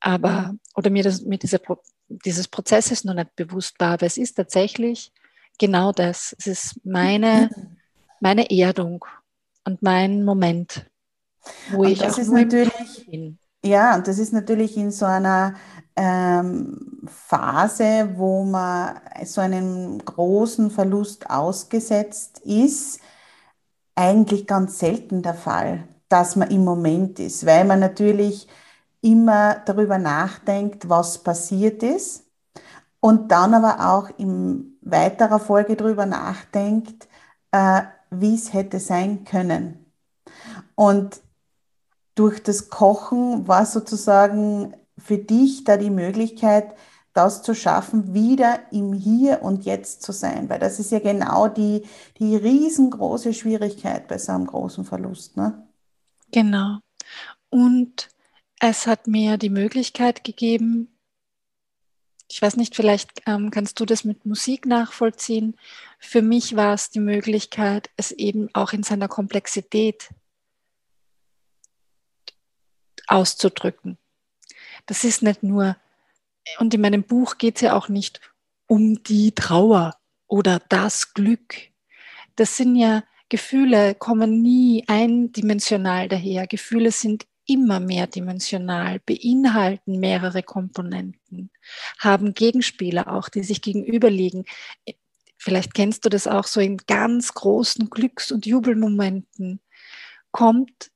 Aber, 0.00 0.54
oder 0.74 0.90
mir, 0.90 1.02
das, 1.02 1.22
mir 1.22 1.38
dieser, 1.38 1.60
dieses 2.08 2.48
Prozesses 2.48 3.04
noch 3.04 3.14
nicht 3.14 3.34
bewusst 3.36 3.76
war. 3.78 3.94
Aber 3.94 4.06
es 4.06 4.18
ist 4.18 4.34
tatsächlich 4.34 5.12
genau 5.58 5.92
das. 5.92 6.34
Es 6.38 6.46
ist 6.46 6.80
meine, 6.84 7.50
mhm. 7.54 7.76
meine 8.20 8.50
Erdung 8.50 9.04
und 9.64 9.82
mein 9.82 10.24
Moment, 10.24 10.86
wo 11.70 11.82
und 11.82 11.88
ich 11.88 12.00
das 12.00 12.14
auch 12.14 12.18
ist 12.18 12.28
natürlich, 12.28 13.06
bin. 13.06 13.38
Ja, 13.64 13.94
und 13.94 14.06
das 14.06 14.18
ist 14.18 14.34
natürlich 14.34 14.76
in 14.76 14.90
so 14.90 15.06
einer 15.06 15.54
ähm, 15.96 17.00
Phase, 17.06 18.10
wo 18.14 18.44
man 18.44 19.00
so 19.24 19.40
einem 19.40 20.04
großen 20.04 20.70
Verlust 20.70 21.30
ausgesetzt 21.30 22.40
ist, 22.40 23.00
eigentlich 23.94 24.46
ganz 24.46 24.78
selten 24.78 25.22
der 25.22 25.34
Fall 25.34 25.84
dass 26.14 26.36
man 26.36 26.50
im 26.50 26.64
Moment 26.64 27.18
ist, 27.18 27.44
weil 27.44 27.64
man 27.64 27.80
natürlich 27.80 28.46
immer 29.00 29.56
darüber 29.66 29.98
nachdenkt, 29.98 30.88
was 30.88 31.18
passiert 31.18 31.82
ist 31.82 32.24
und 33.00 33.32
dann 33.32 33.52
aber 33.52 33.90
auch 33.92 34.16
in 34.16 34.78
weiterer 34.82 35.40
Folge 35.40 35.74
darüber 35.74 36.06
nachdenkt, 36.06 37.08
äh, 37.50 37.82
wie 38.10 38.36
es 38.36 38.52
hätte 38.52 38.78
sein 38.78 39.24
können. 39.24 39.86
Und 40.76 41.20
durch 42.14 42.40
das 42.42 42.70
Kochen 42.70 43.48
war 43.48 43.66
sozusagen 43.66 44.74
für 44.96 45.18
dich 45.18 45.64
da 45.64 45.76
die 45.76 45.90
Möglichkeit, 45.90 46.76
das 47.14 47.42
zu 47.42 47.54
schaffen, 47.54 48.12
wieder 48.12 48.60
im 48.72 48.92
Hier 48.92 49.42
und 49.42 49.64
Jetzt 49.64 50.02
zu 50.02 50.12
sein. 50.12 50.48
Weil 50.50 50.58
das 50.58 50.78
ist 50.78 50.90
ja 50.90 50.98
genau 50.98 51.48
die, 51.48 51.82
die 52.18 52.36
riesengroße 52.36 53.32
Schwierigkeit 53.32 54.08
bei 54.08 54.18
so 54.18 54.32
einem 54.32 54.46
großen 54.46 54.84
Verlust. 54.84 55.36
Ne? 55.36 55.66
Genau. 56.32 56.80
Und 57.50 58.10
es 58.60 58.86
hat 58.86 59.06
mir 59.06 59.38
die 59.38 59.50
Möglichkeit 59.50 60.24
gegeben, 60.24 60.94
ich 62.30 62.40
weiß 62.42 62.56
nicht, 62.56 62.74
vielleicht 62.74 63.22
ähm, 63.26 63.50
kannst 63.50 63.78
du 63.78 63.84
das 63.84 64.02
mit 64.02 64.24
Musik 64.26 64.66
nachvollziehen. 64.66 65.56
Für 65.98 66.22
mich 66.22 66.56
war 66.56 66.74
es 66.74 66.90
die 66.90 67.00
Möglichkeit, 67.00 67.90
es 67.96 68.10
eben 68.10 68.48
auch 68.54 68.72
in 68.72 68.82
seiner 68.82 69.08
Komplexität 69.08 70.08
auszudrücken. 73.06 73.98
Das 74.86 75.04
ist 75.04 75.22
nicht 75.22 75.42
nur, 75.42 75.76
und 76.58 76.74
in 76.74 76.80
meinem 76.80 77.04
Buch 77.04 77.38
geht 77.38 77.56
es 77.56 77.62
ja 77.62 77.76
auch 77.76 77.88
nicht 77.88 78.20
um 78.66 79.02
die 79.02 79.32
Trauer 79.32 79.96
oder 80.26 80.60
das 80.68 81.14
Glück. 81.14 81.54
Das 82.36 82.56
sind 82.56 82.76
ja 82.76 83.04
Gefühle 83.28 83.94
kommen 83.94 84.42
nie 84.42 84.84
eindimensional 84.86 86.08
daher. 86.08 86.46
Gefühle 86.46 86.90
sind 86.90 87.26
immer 87.46 87.80
mehrdimensional, 87.80 89.00
beinhalten 89.00 89.98
mehrere 90.00 90.42
Komponenten, 90.42 91.50
haben 91.98 92.34
Gegenspieler 92.34 93.12
auch, 93.12 93.28
die 93.28 93.42
sich 93.42 93.60
gegenüberliegen. 93.60 94.44
Vielleicht 95.36 95.74
kennst 95.74 96.04
du 96.04 96.08
das 96.08 96.26
auch 96.26 96.44
so 96.44 96.60
in 96.60 96.78
ganz 96.78 97.34
großen 97.34 97.90
Glücks- 97.90 98.32
und 98.32 98.46
Jubelmomenten 98.46 99.60
kommt 100.32 100.90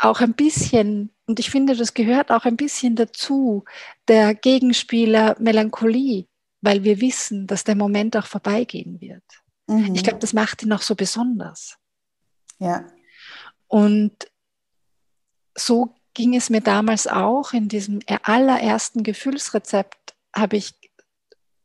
auch 0.00 0.20
ein 0.20 0.34
bisschen, 0.34 1.14
und 1.26 1.38
ich 1.38 1.50
finde, 1.50 1.76
das 1.76 1.94
gehört 1.94 2.30
auch 2.30 2.44
ein 2.44 2.56
bisschen 2.56 2.96
dazu, 2.96 3.64
der 4.08 4.34
Gegenspieler 4.34 5.36
Melancholie, 5.38 6.26
weil 6.60 6.84
wir 6.84 7.00
wissen, 7.00 7.46
dass 7.46 7.64
der 7.64 7.76
Moment 7.76 8.16
auch 8.16 8.26
vorbeigehen 8.26 9.00
wird. 9.00 9.22
Mhm. 9.66 9.94
Ich 9.94 10.02
glaube, 10.02 10.18
das 10.18 10.32
macht 10.32 10.62
ihn 10.62 10.72
auch 10.72 10.82
so 10.82 10.94
besonders. 10.94 11.76
Ja. 12.58 12.86
Und 13.68 14.30
so 15.54 15.94
ging 16.14 16.34
es 16.34 16.50
mir 16.50 16.60
damals 16.60 17.06
auch. 17.06 17.52
In 17.52 17.68
diesem 17.68 18.00
allerersten 18.22 19.02
Gefühlsrezept 19.02 20.14
habe 20.34 20.56
ich 20.56 20.74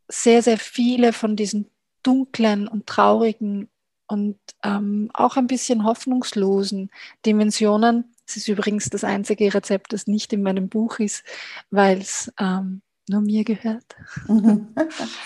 sehr, 0.08 0.42
sehr 0.42 0.58
viele 0.58 1.14
von 1.14 1.36
diesen 1.36 1.70
dunklen 2.04 2.68
und 2.68 2.88
traurigen 2.88 3.70
und 4.10 4.40
ähm, 4.64 5.10
auch 5.14 5.38
ein 5.38 5.48
bisschen 5.48 5.86
hoffnungslosen 5.86 6.90
Dimensionen. 7.26 8.16
Es 8.28 8.36
ist 8.38 8.48
übrigens 8.48 8.90
das 8.90 9.04
einzige 9.04 9.54
Rezept, 9.54 9.94
das 9.94 10.08
nicht 10.08 10.34
in 10.34 10.42
meinem 10.42 10.68
Buch 10.68 11.00
ist, 11.00 11.24
weil 11.70 12.00
es 12.00 12.32
ähm, 12.40 12.82
nur 13.08 13.22
mir 13.22 13.44
gehört. 13.44 13.96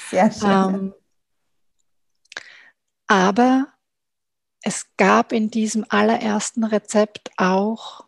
Sehr 0.10 0.32
schön. 0.32 0.50
ähm, 0.50 0.94
aber 3.08 3.68
es 4.62 4.86
gab 4.98 5.32
in 5.32 5.50
diesem 5.50 5.86
allerersten 5.90 6.64
Rezept 6.64 7.32
auch 7.38 8.06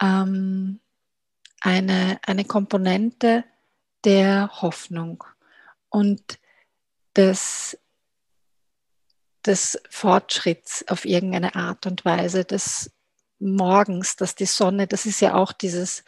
ähm, 0.00 0.80
eine, 1.60 2.18
eine 2.26 2.44
Komponente 2.44 3.44
der 4.04 4.50
Hoffnung 4.60 5.24
und 5.88 6.38
des, 7.16 7.78
des 9.46 9.80
Fortschritts 9.90 10.86
auf 10.88 11.04
irgendeine 11.04 11.54
Art 11.54 11.86
und 11.86 12.04
Weise, 12.04 12.44
des 12.44 12.90
Morgens, 13.38 14.16
dass 14.16 14.34
die 14.34 14.46
Sonne, 14.46 14.86
das 14.86 15.04
ist 15.04 15.20
ja 15.20 15.34
auch 15.34 15.52
dieses 15.52 16.04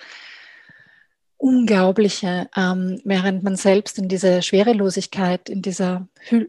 Unglaubliche, 1.37 2.49
ähm, 2.57 3.01
während 3.05 3.43
man 3.43 3.57
selbst 3.57 3.99
in 3.99 4.09
dieser 4.09 4.41
Schwerelosigkeit, 4.41 5.49
in 5.49 5.63
dieser 5.63 6.09
Hü 6.21 6.47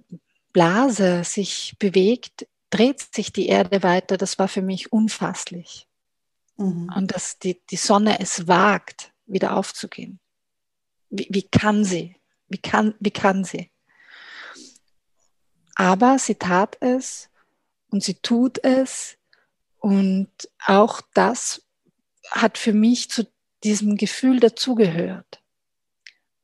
Blase 0.54 1.26
sich 1.26 1.76
bewegt, 1.80 2.48
dreht 2.70 3.02
sich 3.14 3.34
die 3.34 3.48
Erde 3.48 3.84
weiter. 3.84 4.16
Das 4.16 4.40
war 4.40 4.48
für 4.48 4.62
mich 4.62 4.94
unfasslich. 4.94 5.86
Mhm. 6.56 6.90
Und 6.96 7.12
dass 7.14 7.40
die, 7.40 7.60
die 7.70 7.76
Sonne 7.76 8.22
es 8.22 8.48
wagt, 8.48 9.12
wieder 9.26 9.58
aufzugehen. 9.58 10.20
Wie, 11.10 11.28
wie 11.30 11.44
kann 11.44 11.84
sie? 11.84 12.16
Wie 12.48 12.58
kann, 12.58 12.96
wie 13.02 13.12
kann 13.12 13.44
sie? 13.44 13.70
Aber 15.76 16.18
sie 16.18 16.36
tat 16.36 16.78
es 16.80 17.30
und 17.90 18.04
sie 18.04 18.16
tut 18.16 18.64
es. 18.64 19.18
Und 19.80 20.30
auch 20.66 21.02
das 21.14 21.62
hat 22.32 22.58
für 22.58 22.74
mich 22.74 23.10
zu 23.10 23.28
diesem 23.64 23.98
Gefühl 23.98 24.40
dazugehört. 24.40 25.42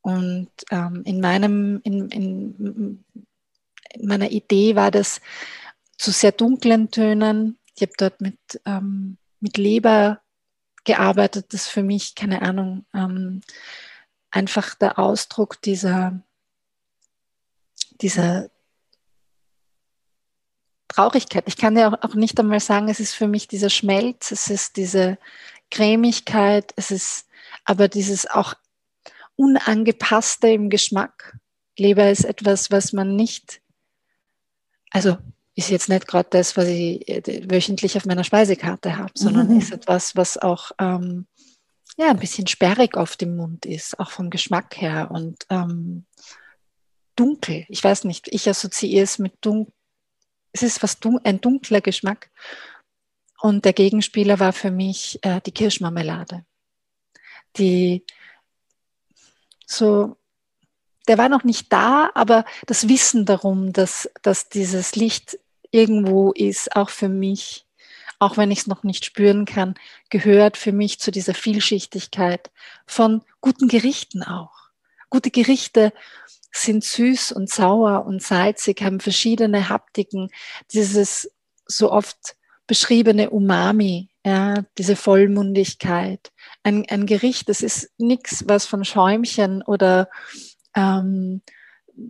Und 0.01 0.49
ähm, 0.69 1.03
in 1.05 1.21
meinem, 1.21 1.79
in, 1.83 2.09
in, 2.09 3.03
in 3.93 4.07
meiner 4.07 4.31
Idee 4.31 4.75
war 4.75 4.91
das 4.91 5.21
zu 5.97 6.11
sehr 6.11 6.31
dunklen 6.31 6.91
Tönen. 6.91 7.57
Ich 7.75 7.81
habe 7.83 7.93
dort 7.97 8.21
mit, 8.21 8.37
ähm, 8.65 9.17
mit 9.39 9.57
Leber 9.57 10.21
gearbeitet, 10.83 11.53
das 11.53 11.67
für 11.67 11.83
mich, 11.83 12.15
keine 12.15 12.41
Ahnung, 12.41 12.85
ähm, 12.93 13.41
einfach 14.31 14.75
der 14.75 14.97
Ausdruck 14.97 15.61
dieser, 15.61 16.21
dieser 18.01 18.49
Traurigkeit. 20.93 21.43
Ich 21.47 21.57
kann 21.57 21.77
ja 21.77 21.97
auch 22.01 22.15
nicht 22.15 22.39
einmal 22.39 22.59
sagen, 22.59 22.89
es 22.89 22.99
ist 22.99 23.13
für 23.13 23.27
mich 23.27 23.47
dieser 23.47 23.69
Schmelz, 23.69 24.31
es 24.31 24.49
ist 24.49 24.77
diese 24.77 25.17
Cremigkeit, 25.69 26.73
es 26.75 26.91
ist 26.91 27.27
aber 27.65 27.87
dieses 27.87 28.29
auch 28.29 28.53
Unangepasste 29.35 30.49
im 30.49 30.69
Geschmack. 30.69 31.37
Leber 31.77 32.11
ist 32.11 32.25
etwas, 32.25 32.69
was 32.69 32.93
man 32.93 33.15
nicht 33.15 33.61
also 34.91 35.17
ist 35.55 35.69
jetzt 35.69 35.89
nicht 35.89 36.07
gerade 36.07 36.29
das, 36.29 36.55
was 36.55 36.67
ich 36.67 37.07
äh, 37.07 37.49
wöchentlich 37.49 37.97
auf 37.97 38.05
meiner 38.05 38.23
Speisekarte 38.23 38.97
habe, 38.97 39.11
sondern 39.15 39.49
mhm. 39.49 39.59
ist 39.59 39.71
etwas, 39.71 40.15
was 40.15 40.37
auch 40.37 40.71
ähm, 40.79 41.25
ja, 41.97 42.09
ein 42.09 42.19
bisschen 42.19 42.47
sperrig 42.47 42.95
auf 42.95 43.17
dem 43.17 43.35
Mund 43.35 43.65
ist, 43.65 43.99
auch 43.99 44.11
vom 44.11 44.29
Geschmack 44.29 44.79
her 44.79 45.09
und 45.11 45.45
ähm, 45.49 46.05
dunkel. 47.15 47.65
Ich 47.69 47.83
weiß 47.83 48.03
nicht, 48.05 48.27
ich 48.29 48.47
assoziiere 48.47 49.03
es 49.03 49.17
mit 49.17 49.33
dunkel. 49.41 49.73
Es 50.51 50.63
ist 50.63 50.83
was 50.83 50.99
dun 50.99 51.19
ein 51.23 51.41
dunkler 51.41 51.81
Geschmack. 51.81 52.29
Und 53.41 53.65
der 53.65 53.73
Gegenspieler 53.73 54.39
war 54.39 54.53
für 54.53 54.71
mich 54.71 55.19
äh, 55.23 55.41
die 55.41 55.51
Kirschmarmelade. 55.51 56.45
Die 57.57 58.05
so, 59.65 60.17
der 61.07 61.17
war 61.17 61.29
noch 61.29 61.43
nicht 61.43 61.71
da, 61.73 62.11
aber 62.13 62.45
das 62.67 62.87
Wissen 62.87 63.25
darum, 63.25 63.73
dass, 63.73 64.09
dass 64.21 64.49
dieses 64.49 64.95
Licht 64.95 65.39
irgendwo 65.71 66.31
ist, 66.33 66.75
auch 66.75 66.89
für 66.89 67.09
mich, 67.09 67.65
auch 68.19 68.37
wenn 68.37 68.51
ich 68.51 68.59
es 68.59 68.67
noch 68.67 68.83
nicht 68.83 69.05
spüren 69.05 69.45
kann, 69.45 69.75
gehört 70.09 70.57
für 70.57 70.71
mich 70.71 70.99
zu 70.99 71.09
dieser 71.09 71.33
Vielschichtigkeit 71.33 72.51
von 72.85 73.23
guten 73.39 73.67
Gerichten 73.67 74.23
auch. 74.23 74.51
Gute 75.09 75.31
Gerichte 75.31 75.93
sind 76.51 76.83
süß 76.83 77.31
und 77.31 77.49
sauer 77.49 78.05
und 78.05 78.21
salzig, 78.21 78.81
haben 78.81 78.99
verschiedene 78.99 79.69
Haptiken. 79.69 80.29
Dieses 80.73 81.31
so 81.65 81.91
oft 81.91 82.35
beschriebene 82.67 83.29
Umami, 83.29 84.09
ja, 84.25 84.63
diese 84.77 84.95
Vollmundigkeit. 84.95 86.31
Ein, 86.63 86.85
ein 86.89 87.05
Gericht, 87.05 87.49
das 87.49 87.61
ist 87.61 87.91
nichts, 87.97 88.47
was 88.47 88.65
von 88.65 88.85
Schäumchen 88.85 89.61
oder 89.63 90.09
ähm, 90.75 91.41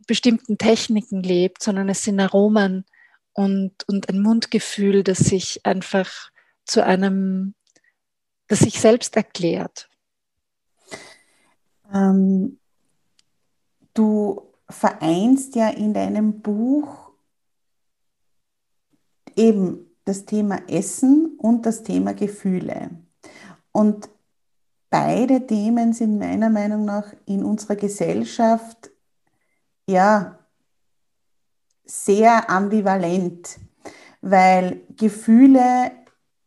bestimmten 0.07 0.57
Techniken 0.57 1.23
lebt, 1.23 1.63
sondern 1.63 1.89
es 1.89 2.03
sind 2.03 2.19
Aromen 2.19 2.85
und, 3.33 3.87
und 3.87 4.09
ein 4.09 4.21
Mundgefühl, 4.21 5.03
das 5.03 5.19
sich 5.19 5.65
einfach 5.65 6.31
zu 6.65 6.83
einem, 6.85 7.55
das 8.47 8.59
sich 8.59 8.79
selbst 8.79 9.15
erklärt. 9.15 9.89
Ähm, 11.93 12.59
du 13.93 14.41
vereinst 14.69 15.55
ja 15.55 15.69
in 15.69 15.93
deinem 15.93 16.41
Buch 16.41 17.11
eben 19.35 19.87
das 20.05 20.25
Thema 20.25 20.59
Essen 20.67 21.37
und 21.37 21.65
das 21.65 21.83
Thema 21.83 22.13
Gefühle. 22.13 22.89
Und 23.71 24.09
beide 24.89 25.45
Themen 25.45 25.93
sind 25.93 26.17
meiner 26.17 26.49
Meinung 26.49 26.85
nach 26.85 27.13
in 27.25 27.43
unserer 27.43 27.75
Gesellschaft 27.75 28.91
ja 29.87 30.39
sehr 31.85 32.49
ambivalent, 32.49 33.59
weil 34.21 34.81
Gefühle 34.97 35.91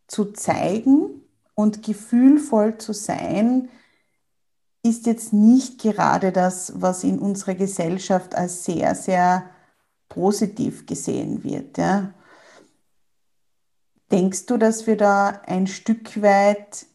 zu 0.06 0.32
zeigen 0.32 1.22
und 1.54 1.82
gefühlvoll 1.82 2.78
zu 2.78 2.92
sein, 2.92 3.68
ist 4.84 5.06
jetzt 5.06 5.32
nicht 5.32 5.80
gerade 5.80 6.30
das, 6.30 6.72
was 6.76 7.04
in 7.04 7.18
unserer 7.18 7.54
Gesellschaft 7.54 8.34
als 8.34 8.64
sehr, 8.64 8.94
sehr 8.94 9.50
positiv 10.10 10.84
gesehen 10.86 11.42
wird. 11.42 11.78
Ja. 11.78 12.12
Denkst 14.12 14.46
du, 14.46 14.58
dass 14.58 14.86
wir 14.86 14.98
da 14.98 15.40
ein 15.46 15.66
Stück 15.66 16.20
weit 16.22 16.86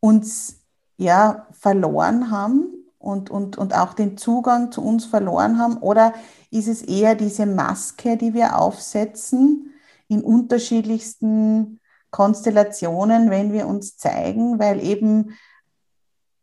uns 0.00 0.56
ja 0.96 1.46
verloren 1.52 2.32
haben 2.32 2.74
und, 2.98 3.30
und, 3.30 3.56
und 3.56 3.72
auch 3.74 3.94
den 3.94 4.18
Zugang 4.18 4.72
zu 4.72 4.82
uns 4.82 5.04
verloren 5.04 5.58
haben? 5.58 5.76
Oder 5.76 6.12
ist 6.50 6.66
es 6.66 6.82
eher 6.82 7.14
diese 7.14 7.46
Maske, 7.46 8.16
die 8.16 8.34
wir 8.34 8.58
aufsetzen 8.58 9.72
in 10.08 10.22
unterschiedlichsten 10.22 11.78
Konstellationen, 12.10 13.30
wenn 13.30 13.52
wir 13.52 13.68
uns 13.68 13.96
zeigen, 13.96 14.58
weil 14.58 14.84
eben 14.84 15.36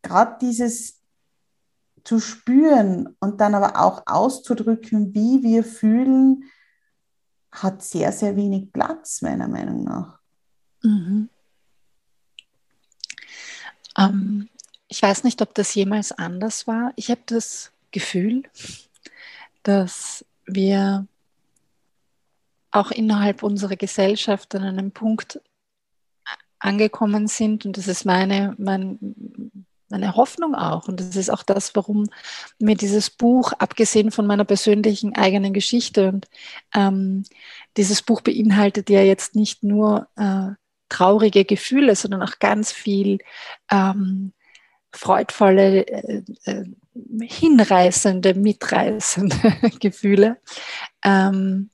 gerade 0.02 0.38
dieses 0.42 1.00
zu 2.04 2.20
spüren 2.20 3.16
und 3.20 3.42
dann 3.42 3.56
aber 3.56 3.80
auch 3.80 4.04
auszudrücken, 4.06 5.14
wie 5.14 5.44
wir 5.44 5.64
fühlen, 5.64 6.46
hat 7.52 7.84
sehr, 7.84 8.12
sehr 8.12 8.36
wenig 8.36 8.72
Platz, 8.72 9.22
meiner 9.22 9.48
Meinung 9.48 9.84
nach. 9.84 10.20
Mhm. 10.82 11.30
Ähm, 13.98 14.50
ich 14.88 15.02
weiß 15.02 15.24
nicht, 15.24 15.42
ob 15.42 15.54
das 15.56 15.76
jemals 15.76 16.12
anders 16.12 16.68
war. 16.68 16.94
Ich 16.96 17.12
habe 17.12 17.22
das 17.26 17.72
Gefühl, 17.92 18.44
dass 19.64 20.26
wir 20.46 21.08
auch 22.72 22.92
innerhalb 22.92 23.44
unserer 23.44 23.76
Gesellschaft 23.76 24.56
an 24.56 24.64
einem 24.64 24.92
Punkt 24.92 25.42
angekommen 26.60 27.28
sind, 27.28 27.66
und 27.66 27.78
das 27.78 27.88
ist 27.88 28.06
meine, 28.06 28.54
mein, 28.58 29.68
meine 29.90 30.16
Hoffnung 30.16 30.56
auch. 30.56 30.88
Und 30.88 31.00
das 31.00 31.16
ist 31.16 31.30
auch 31.30 31.44
das, 31.44 31.76
warum 31.76 32.10
mir 32.60 32.76
dieses 32.76 33.10
Buch, 33.10 33.54
abgesehen 33.54 34.12
von 34.12 34.28
meiner 34.28 34.46
persönlichen 34.46 35.16
eigenen 35.16 35.54
Geschichte, 35.54 36.10
und 36.10 36.28
ähm, 36.74 37.24
dieses 37.78 38.02
Buch 38.02 38.22
beinhaltet 38.22 38.90
ja 38.90 39.02
jetzt 39.02 39.36
nicht 39.36 39.64
nur 39.64 40.08
äh, 40.16 40.50
traurige 40.90 41.46
Gefühle, 41.46 41.96
sondern 41.96 42.24
auch 42.24 42.40
ganz 42.40 42.72
viel 42.72 43.20
ähm, 43.72 44.34
freudvolle, 44.92 45.88
äh, 45.88 46.24
äh, 46.46 46.66
hinreißende, 47.22 48.34
mitreißende 48.34 49.38
Gefühle. 49.80 50.38
Ähm, 51.04 51.70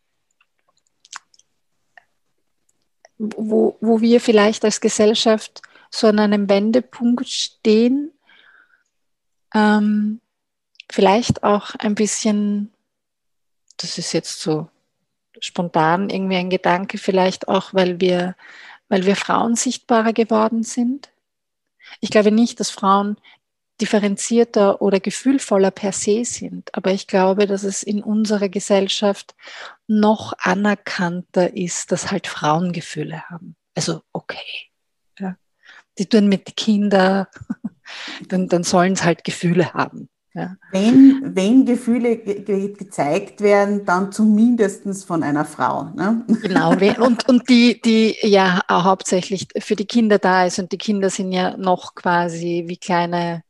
wo, 3.18 3.78
wo 3.80 4.02
wir 4.02 4.20
vielleicht 4.20 4.66
als 4.66 4.82
Gesellschaft 4.82 5.62
so 5.90 6.08
an 6.08 6.20
einem 6.20 6.50
Wendepunkt 6.50 7.28
stehen, 7.28 8.12
ähm, 9.54 10.20
vielleicht 10.92 11.44
auch 11.44 11.76
ein 11.76 11.96
bisschen, 11.96 12.72
das 13.78 13.98
ist 13.98 14.14
jetzt 14.14 14.42
so 14.42 14.70
spontan 15.40 16.10
irgendwie 16.10 16.38
ein 16.38 16.50
Gedanke, 16.50 16.98
vielleicht 16.98 17.48
auch, 17.48 17.74
weil 17.74 18.00
wir, 18.00 18.36
weil 18.90 19.06
wir 19.06 19.16
Frauen 19.16 19.56
sichtbarer 19.56 20.14
geworden 20.14 20.64
sind. 20.64 21.10
Ich 22.00 22.10
glaube 22.10 22.32
nicht, 22.32 22.60
dass 22.60 22.70
Frauen 22.70 23.18
differenzierter 23.82 24.82
oder 24.82 25.00
gefühlvoller 25.00 25.72
per 25.72 25.92
se 25.92 26.24
sind, 26.24 26.74
aber 26.74 26.92
ich 26.92 27.08
glaube, 27.08 27.46
dass 27.46 27.64
es 27.64 27.84
in 27.84 28.02
unserer 28.02 28.48
Gesellschaft 28.48 29.36
noch 29.88 30.34
anerkannter 30.40 31.56
ist, 31.56 31.92
dass 31.92 32.12
halt 32.12 32.28
Frauen 32.28 32.72
Gefühle 32.72 33.30
haben. 33.30 33.56
Also 33.76 34.02
okay, 34.14 34.70
die 35.98 36.08
tun 36.08 36.28
mit 36.28 36.56
Kindern, 36.56 37.28
dann, 38.30 38.48
dann 38.48 38.64
sollen 38.64 38.96
sie 38.96 39.04
halt 39.04 39.24
Gefühle 39.24 39.74
haben. 39.74 40.10
Ja. 40.36 40.58
Wenn, 40.72 41.34
wenn 41.34 41.66
Gefühle 41.66 42.18
ge 42.18 42.74
gezeigt 42.74 43.40
werden, 43.40 43.86
dann 43.86 44.12
zumindest 44.12 45.06
von 45.06 45.24
einer 45.24 45.46
Frau. 45.46 45.86
Ne? 45.96 46.26
Genau, 46.42 46.72
und, 47.06 47.30
und 47.30 47.48
die, 47.48 47.80
die 47.82 48.18
ja 48.22 48.62
hauptsächlich 48.70 49.48
für 49.58 49.78
die 49.78 49.86
Kinder 49.86 50.20
da 50.20 50.46
ist 50.46 50.60
und 50.60 50.74
die 50.74 50.78
Kinder 50.78 51.10
sind 51.10 51.32
ja 51.32 51.56
noch 51.56 51.96
quasi 51.96 52.66
wie 52.68 52.76
kleine, 52.76 53.44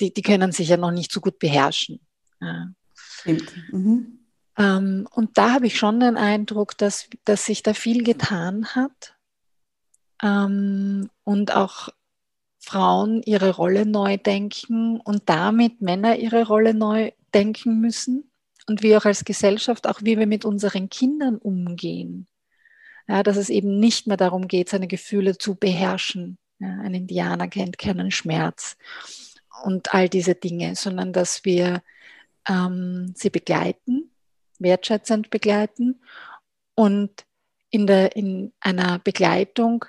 die, 0.00 0.12
die 0.12 0.22
können 0.22 0.50
sich 0.50 0.70
ja 0.70 0.76
noch 0.76 0.90
nicht 0.90 1.12
so 1.12 1.20
gut 1.20 1.38
beherrschen. 1.38 2.00
Ja. 2.40 2.66
Stimmt. 2.94 3.52
Mhm. 3.70 4.18
Ähm, 4.58 5.06
und 5.12 5.38
da 5.38 5.52
habe 5.52 5.68
ich 5.68 5.78
schon 5.78 6.00
den 6.00 6.16
Eindruck, 6.16 6.76
dass, 6.78 7.08
dass 7.24 7.46
sich 7.46 7.62
da 7.62 7.74
viel 7.74 8.02
getan 8.02 8.66
hat 8.74 9.14
ähm, 10.24 11.10
und 11.22 11.54
auch 11.54 11.90
Frauen 12.58 13.22
ihre 13.22 13.54
Rolle 13.54 13.84
neu 13.84 14.16
denken 14.16 14.98
und 15.00 15.24
damit 15.26 15.82
Männer 15.82 16.16
ihre 16.16 16.46
Rolle 16.46 16.72
neu 16.72 17.12
denken 17.34 17.80
müssen 17.80 18.30
und 18.66 18.82
wir 18.82 18.98
auch 18.98 19.04
als 19.04 19.24
Gesellschaft, 19.24 19.86
auch 19.86 20.00
wie 20.02 20.18
wir 20.18 20.26
mit 20.26 20.46
unseren 20.46 20.88
Kindern 20.88 21.36
umgehen. 21.36 22.26
Ja, 23.06 23.22
dass 23.22 23.36
es 23.36 23.50
eben 23.50 23.78
nicht 23.78 24.06
mehr 24.06 24.16
darum 24.16 24.48
geht, 24.48 24.70
seine 24.70 24.88
Gefühle 24.88 25.36
zu 25.36 25.56
beherrschen. 25.56 26.38
Ja, 26.58 26.68
ein 26.80 26.94
Indianer 26.94 27.48
kennt 27.48 27.76
keinen 27.76 28.10
Schmerz 28.10 28.78
und 29.62 29.92
all 29.92 30.08
diese 30.08 30.34
Dinge, 30.34 30.74
sondern 30.74 31.12
dass 31.12 31.44
wir 31.44 31.82
ähm, 32.48 33.12
sie 33.14 33.28
begleiten, 33.28 34.10
wertschätzend 34.58 35.28
begleiten 35.28 36.00
und 36.74 37.26
in, 37.68 37.86
der, 37.86 38.16
in 38.16 38.52
einer 38.60 38.98
Begleitung 39.00 39.84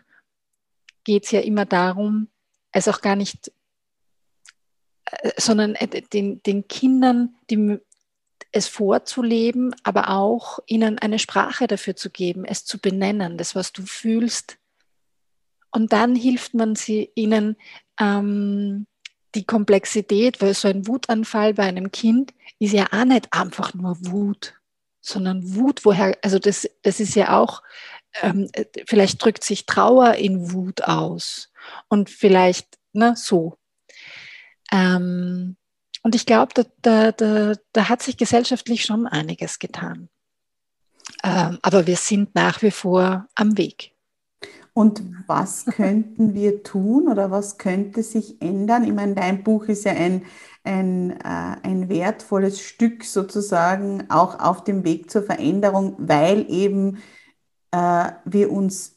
geht 1.05 1.23
es 1.23 1.31
ja 1.31 1.39
immer 1.39 1.65
darum, 1.65 2.27
es 2.73 2.89
auch 2.89 2.99
gar 2.99 3.15
nicht, 3.15 3.53
äh, 5.05 5.31
sondern 5.37 5.75
äh, 5.75 6.01
den, 6.01 6.43
den 6.43 6.67
Kindern 6.67 7.35
die, 7.49 7.79
es 8.51 8.67
vorzuleben, 8.67 9.73
aber 9.83 10.09
auch 10.09 10.59
ihnen 10.65 10.99
eine 10.99 11.19
Sprache 11.19 11.67
dafür 11.67 11.95
zu 11.95 12.09
geben, 12.09 12.45
es 12.45 12.65
zu 12.65 12.79
benennen, 12.79 13.37
das, 13.37 13.55
was 13.55 13.71
du 13.71 13.83
fühlst. 13.83 14.57
Und 15.71 15.93
dann 15.93 16.15
hilft 16.15 16.53
man 16.53 16.75
sie 16.75 17.11
ihnen, 17.15 17.57
ähm, 17.99 18.87
die 19.35 19.45
Komplexität, 19.45 20.41
weil 20.41 20.53
so 20.53 20.67
ein 20.67 20.87
Wutanfall 20.87 21.53
bei 21.53 21.63
einem 21.63 21.91
Kind 21.91 22.33
ist 22.59 22.73
ja 22.73 22.87
auch 22.91 23.03
nicht 23.03 23.27
einfach 23.31 23.73
nur 23.73 23.97
Wut, 23.99 24.53
sondern 25.01 25.55
Wut, 25.55 25.83
woher, 25.83 26.17
also 26.23 26.39
das, 26.39 26.69
das 26.81 26.99
ist 26.99 27.15
ja 27.15 27.37
auch 27.37 27.61
ähm, 28.21 28.49
vielleicht 28.87 29.23
drückt 29.23 29.43
sich 29.43 29.65
Trauer 29.65 30.13
in 30.15 30.51
Wut 30.51 30.83
aus 30.83 31.51
und 31.89 32.09
vielleicht 32.09 32.77
ne, 32.93 33.15
so. 33.15 33.57
Ähm, 34.71 35.57
und 36.03 36.15
ich 36.15 36.25
glaube, 36.25 36.53
da, 36.53 36.63
da, 36.81 37.11
da, 37.11 37.53
da, 37.73 37.89
hat 37.89 38.01
sich 38.01 38.17
gesellschaftlich 38.17 38.85
schon 38.85 39.07
einiges 39.07 39.59
getan. 39.59 40.09
Ähm, 41.23 41.59
aber 41.61 41.87
wir 41.87 41.95
sind 41.95 42.35
nach 42.35 42.61
wie 42.61 42.71
vor 42.71 43.27
am 43.35 43.57
Weg. 43.57 43.91
Und 44.73 45.01
was 45.25 45.65
könnten 45.65 46.33
wir 46.33 46.61
tun 46.61 47.07
oder 47.07 47.31
was 47.31 47.57
könnte 47.57 48.03
sich 48.03 48.41
ändern? 48.41 48.83
Ich 48.83 48.91
meine, 48.91 49.15
dein 49.15 49.41
Buch 49.41 49.65
ist 49.65 49.85
ja 49.85 49.93
ein, 49.93 50.23
ein, 50.65 51.11
äh, 51.11 51.55
ein 51.63 51.87
wertvolles 51.87 52.59
Stück 52.59 53.05
sozusagen 53.05 54.09
auch 54.09 54.37
auf 54.39 54.63
dem 54.65 54.83
Weg 54.83 55.09
zur 55.09 55.23
Veränderung, 55.23 55.95
weil 55.97 56.45
eben 56.49 56.97
äh, 57.75 58.11
wir 58.25 58.51
uns 58.51 58.95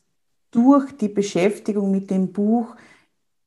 durch 0.50 0.96
die 0.96 1.08
Beschäftigung 1.08 1.90
mit 1.90 2.10
dem 2.10 2.32
Buch 2.32 2.76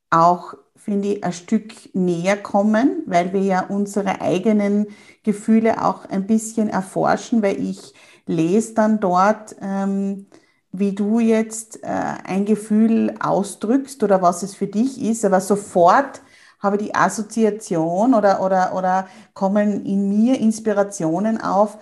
auch, 0.10 0.56
finde 0.76 1.10
ich, 1.14 1.24
ein 1.24 1.34
Stück 1.34 1.74
näher 1.96 2.38
kommen, 2.38 3.04
weil 3.06 3.34
wir 3.34 3.42
ja 3.42 3.62
unsere 3.68 4.22
eigenen 4.22 4.88
Gefühle 5.24 5.84
auch 5.84 6.06
ein 6.06 6.28
bisschen 6.28 6.70
erforschen, 6.70 7.42
weil 7.42 7.60
ich 7.62 7.94
lese 8.28 8.74
dann 8.74 9.00
dort, 9.00 9.56
ähm, 9.62 10.28
wie 10.72 10.94
du 10.94 11.20
jetzt 11.20 11.84
äh, 11.84 11.88
ein 11.88 12.46
Gefühl 12.46 13.16
ausdrückst 13.20 14.04
oder 14.04 14.22
was 14.22 14.44
es 14.44 14.56
für 14.56 14.68
dich 14.68 15.02
ist, 15.02 15.26
aber 15.26 15.42
sofort 15.42 16.22
habe 16.60 16.78
die 16.78 16.94
Assoziation 16.94 18.14
oder, 18.14 18.42
oder, 18.42 18.74
oder 18.76 19.08
kommen 19.34 19.86
in 19.86 20.10
mir 20.10 20.40
Inspirationen 20.40 21.42
auf, 21.42 21.78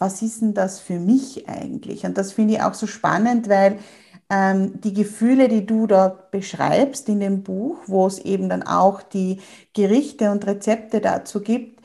was 0.00 0.22
ist 0.22 0.40
denn 0.40 0.54
das 0.54 0.80
für 0.80 0.98
mich 0.98 1.48
eigentlich? 1.48 2.04
Und 2.04 2.16
das 2.18 2.32
finde 2.32 2.54
ich 2.54 2.62
auch 2.62 2.74
so 2.74 2.86
spannend, 2.86 3.48
weil 3.48 3.78
ähm, 4.30 4.80
die 4.80 4.94
Gefühle, 4.94 5.48
die 5.48 5.66
du 5.66 5.86
da 5.86 6.08
beschreibst 6.08 7.08
in 7.10 7.20
dem 7.20 7.42
Buch, 7.42 7.78
wo 7.86 8.06
es 8.06 8.18
eben 8.18 8.48
dann 8.48 8.62
auch 8.62 9.02
die 9.02 9.40
Gerichte 9.74 10.30
und 10.30 10.46
Rezepte 10.46 11.00
dazu 11.00 11.42
gibt, 11.42 11.80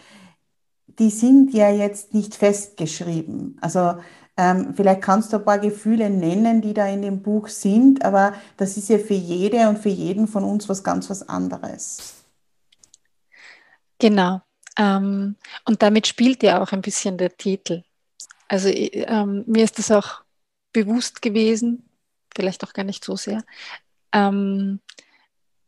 die 0.87 1.09
sind 1.09 1.53
ja 1.53 1.69
jetzt 1.69 2.13
nicht 2.13 2.35
festgeschrieben. 2.35 3.57
Also 3.59 3.95
ähm, 4.37 4.73
vielleicht 4.75 5.01
kannst 5.01 5.33
du 5.33 5.37
ein 5.37 5.45
paar 5.45 5.59
Gefühle 5.59 6.09
nennen, 6.09 6.61
die 6.61 6.73
da 6.73 6.87
in 6.87 7.01
dem 7.01 7.21
Buch 7.21 7.49
sind, 7.49 8.05
aber 8.05 8.33
das 8.55 8.77
ist 8.77 8.87
ja 8.87 8.97
für 8.97 9.13
jede 9.13 9.67
und 9.67 9.79
für 9.79 9.89
jeden 9.89 10.27
von 10.29 10.45
uns 10.45 10.69
was 10.69 10.85
ganz 10.85 11.09
was 11.09 11.27
anderes. 11.27 12.13
Genau. 13.99 14.41
Ähm, 14.77 15.35
und 15.65 15.81
damit 15.81 16.07
spielt 16.07 16.43
ja 16.43 16.61
auch 16.61 16.71
ein 16.71 16.81
bisschen 16.81 17.17
der 17.17 17.35
Titel. 17.35 17.83
Also 18.47 18.69
ähm, 18.69 19.43
mir 19.47 19.63
ist 19.63 19.79
das 19.79 19.91
auch 19.91 20.21
bewusst 20.71 21.21
gewesen, 21.21 21.89
vielleicht 22.35 22.63
auch 22.63 22.73
gar 22.73 22.83
nicht 22.83 23.03
so 23.03 23.15
sehr, 23.15 23.43
ähm, 24.11 24.79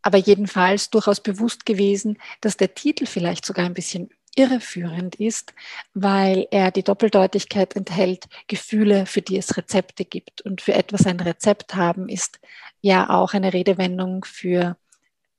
aber 0.02 0.18
jedenfalls 0.18 0.90
durchaus 0.90 1.22
bewusst 1.22 1.66
gewesen, 1.66 2.18
dass 2.42 2.56
der 2.56 2.74
Titel 2.76 3.06
vielleicht 3.06 3.46
sogar 3.46 3.66
ein 3.66 3.74
bisschen 3.74 4.10
irreführend 4.38 5.16
ist, 5.16 5.54
weil 5.94 6.48
er 6.52 6.72
die 6.72 6.84
Doppeldeutigkeit 6.84 7.76
enthält, 7.76 8.28
Gefühle, 8.48 9.06
für 9.06 9.22
die 9.22 9.38
es 9.38 9.58
Rezepte 9.58 10.06
gibt. 10.06 10.42
Und 10.42 10.62
für 10.62 10.76
etwas 10.76 11.08
ein 11.08 11.20
Rezept 11.20 11.76
haben 11.76 12.08
ist 12.08 12.40
ja 12.82 13.10
auch 13.10 13.34
eine 13.34 13.52
Redewendung 13.52 14.24
für 14.24 14.78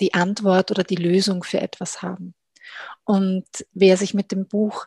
die 0.00 0.14
Antwort 0.14 0.70
oder 0.70 0.82
die 0.82 0.96
Lösung 0.96 1.44
für 1.44 1.60
etwas 1.60 2.02
haben. 2.02 2.34
Und 3.04 3.46
wer 3.72 3.96
sich 3.96 4.14
mit 4.14 4.32
dem 4.32 4.46
Buch 4.46 4.86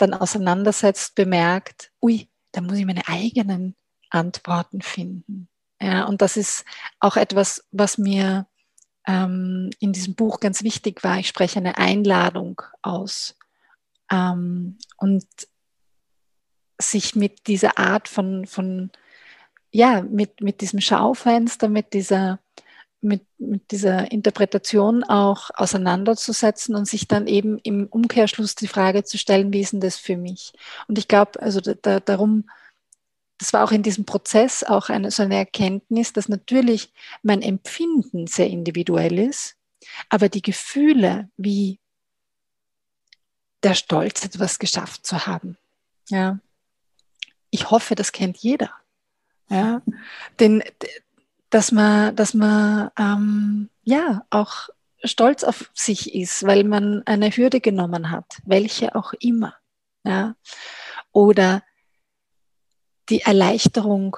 dann 0.00 0.14
auseinandersetzt, 0.14 1.14
bemerkt, 1.14 1.92
ui, 2.02 2.28
da 2.52 2.60
muss 2.60 2.78
ich 2.78 2.86
meine 2.86 3.06
eigenen 3.06 3.76
Antworten 4.10 4.82
finden. 4.82 5.48
Ja, 5.80 6.04
und 6.04 6.20
das 6.20 6.36
ist 6.36 6.64
auch 6.98 7.16
etwas, 7.16 7.64
was 7.70 7.96
mir 7.96 8.46
ähm, 9.06 9.70
in 9.78 9.92
diesem 9.92 10.14
Buch 10.14 10.40
ganz 10.40 10.62
wichtig 10.62 11.02
war. 11.02 11.18
Ich 11.18 11.28
spreche 11.28 11.58
eine 11.58 11.78
Einladung 11.78 12.60
aus. 12.82 13.36
Ähm, 14.10 14.78
und 14.96 15.26
sich 16.80 17.14
mit 17.14 17.46
dieser 17.46 17.78
Art 17.78 18.08
von, 18.08 18.46
von 18.46 18.90
ja, 19.70 20.02
mit, 20.02 20.40
mit 20.40 20.60
diesem 20.60 20.80
Schaufenster, 20.80 21.68
mit 21.68 21.92
dieser, 21.92 22.40
mit, 23.02 23.22
mit 23.38 23.70
dieser 23.70 24.12
Interpretation 24.12 25.04
auch 25.04 25.50
auseinanderzusetzen 25.54 26.74
und 26.74 26.86
sich 26.86 27.08
dann 27.08 27.26
eben 27.26 27.58
im 27.58 27.86
Umkehrschluss 27.86 28.54
die 28.54 28.68
Frage 28.68 29.04
zu 29.04 29.18
stellen, 29.18 29.52
wie 29.52 29.60
ist 29.60 29.72
denn 29.72 29.80
das 29.80 29.96
für 29.96 30.16
mich? 30.16 30.52
Und 30.86 30.98
ich 30.98 31.08
glaube, 31.08 31.40
also 31.40 31.60
da, 31.60 31.74
da, 31.74 32.00
darum, 32.00 32.48
das 33.38 33.52
war 33.52 33.64
auch 33.64 33.72
in 33.72 33.82
diesem 33.82 34.04
Prozess 34.04 34.62
auch 34.62 34.90
eine, 34.90 35.10
so 35.10 35.22
eine 35.22 35.36
Erkenntnis, 35.36 36.12
dass 36.12 36.28
natürlich 36.28 36.92
mein 37.22 37.42
Empfinden 37.42 38.26
sehr 38.26 38.48
individuell 38.48 39.18
ist, 39.18 39.56
aber 40.10 40.28
die 40.28 40.42
Gefühle 40.42 41.30
wie 41.36 41.80
der 43.62 43.74
Stolz, 43.74 44.24
etwas 44.24 44.58
geschafft 44.58 45.06
zu 45.06 45.26
haben. 45.26 45.56
Ja. 46.08 46.38
Ich 47.50 47.70
hoffe, 47.70 47.94
das 47.94 48.12
kennt 48.12 48.38
jeder. 48.38 48.70
Ja. 49.48 49.82
Denn, 50.38 50.62
dass 51.50 51.72
man, 51.72 52.14
dass 52.16 52.34
man 52.34 52.90
ähm, 52.98 53.70
ja 53.82 54.24
auch 54.30 54.68
stolz 55.02 55.44
auf 55.44 55.70
sich 55.74 56.14
ist, 56.14 56.44
weil 56.44 56.64
man 56.64 57.02
eine 57.06 57.30
Hürde 57.30 57.60
genommen 57.60 58.10
hat, 58.10 58.40
welche 58.44 58.94
auch 58.94 59.12
immer. 59.14 59.54
Ja. 60.04 60.36
Oder 61.12 61.62
die 63.08 63.22
Erleichterung, 63.22 64.16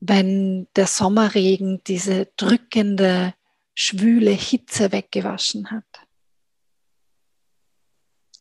wenn 0.00 0.68
der 0.76 0.86
Sommerregen 0.86 1.82
diese 1.86 2.28
drückende, 2.36 3.34
schwüle 3.74 4.30
Hitze 4.30 4.92
weggewaschen 4.92 5.70
hat 5.70 5.84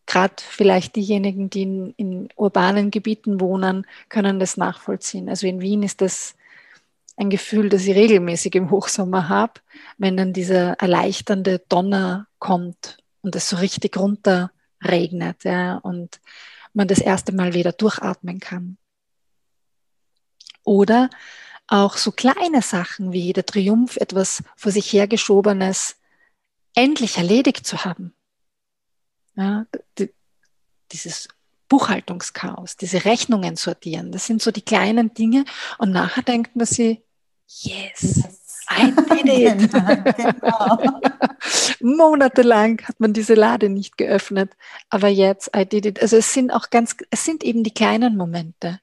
gerade 0.09 0.33
vielleicht 0.39 0.95
diejenigen, 0.95 1.49
die 1.51 1.61
in, 1.61 1.93
in, 1.95 2.29
urbanen 2.35 2.89
Gebieten 2.89 3.39
wohnen, 3.39 3.85
können 4.09 4.39
das 4.39 4.57
nachvollziehen. 4.57 5.29
Also 5.29 5.45
in 5.45 5.61
Wien 5.61 5.83
ist 5.83 6.01
das 6.01 6.35
ein 7.19 7.29
Gefühl, 7.29 7.67
das 7.67 7.85
ich 7.85 7.95
regelmäßig 7.95 8.55
im 8.55 8.71
Hochsommer 8.71 9.27
habe, 9.27 9.59
wenn 9.97 10.15
dann 10.15 10.31
dieser 10.31 10.73
erleichternde 10.79 11.59
Donner 11.67 12.27
kommt 12.39 12.97
und 13.21 13.35
es 13.35 13.49
so 13.49 13.57
richtig 13.57 13.97
runter 13.97 14.51
regnet 14.81 15.43
ja, 15.43 15.75
und 15.75 16.21
man 16.73 16.87
das 16.87 16.99
erste 16.99 17.33
Mal 17.33 17.53
wieder 17.53 17.73
durchatmen 17.73 18.39
kann. 18.39 18.77
Oder 20.63 21.09
auch 21.67 21.97
so 21.97 22.13
kleine 22.13 22.61
Sachen 22.61 23.11
wie 23.11 23.33
der 23.33 23.45
Triumph, 23.45 23.97
etwas 23.97 24.41
vor 24.55 24.71
sich 24.71 24.93
hergeschobenes 24.93 25.97
endlich 26.73 27.17
erledigt 27.17 27.67
zu 27.67 27.83
haben. 27.83 28.13
Ja, 29.35 29.65
dieses 30.93 31.27
Buchhaltungschaos, 31.67 32.77
diese 32.77 33.03
Rechnungen 33.03 33.57
sortieren, 33.57 34.13
das 34.13 34.25
sind 34.25 34.41
so 34.41 34.51
die 34.51 34.61
kleinen 34.61 35.13
Dinge 35.13 35.43
und 35.79 35.91
nachher 35.91 36.23
denkt 36.23 36.55
man 36.55 36.65
sich, 36.65 37.01
yes, 37.49 38.23
I 38.69 38.91
did 38.91 39.25
it. 39.25 39.71
genau. 40.17 41.01
Monatelang 41.81 42.81
hat 42.81 42.99
man 42.99 43.13
diese 43.13 43.33
Lade 43.33 43.69
nicht 43.69 43.97
geöffnet, 43.97 44.55
aber 44.89 45.07
jetzt 45.07 45.51
I 45.55 45.65
did 45.65 45.85
it. 45.85 46.01
Also 46.01 46.17
es 46.17 46.33
sind 46.33 46.51
auch 46.51 46.69
ganz, 46.69 46.95
es 47.09 47.25
sind 47.25 47.43
eben 47.43 47.63
die 47.63 47.73
kleinen 47.73 48.15
Momente, 48.15 48.79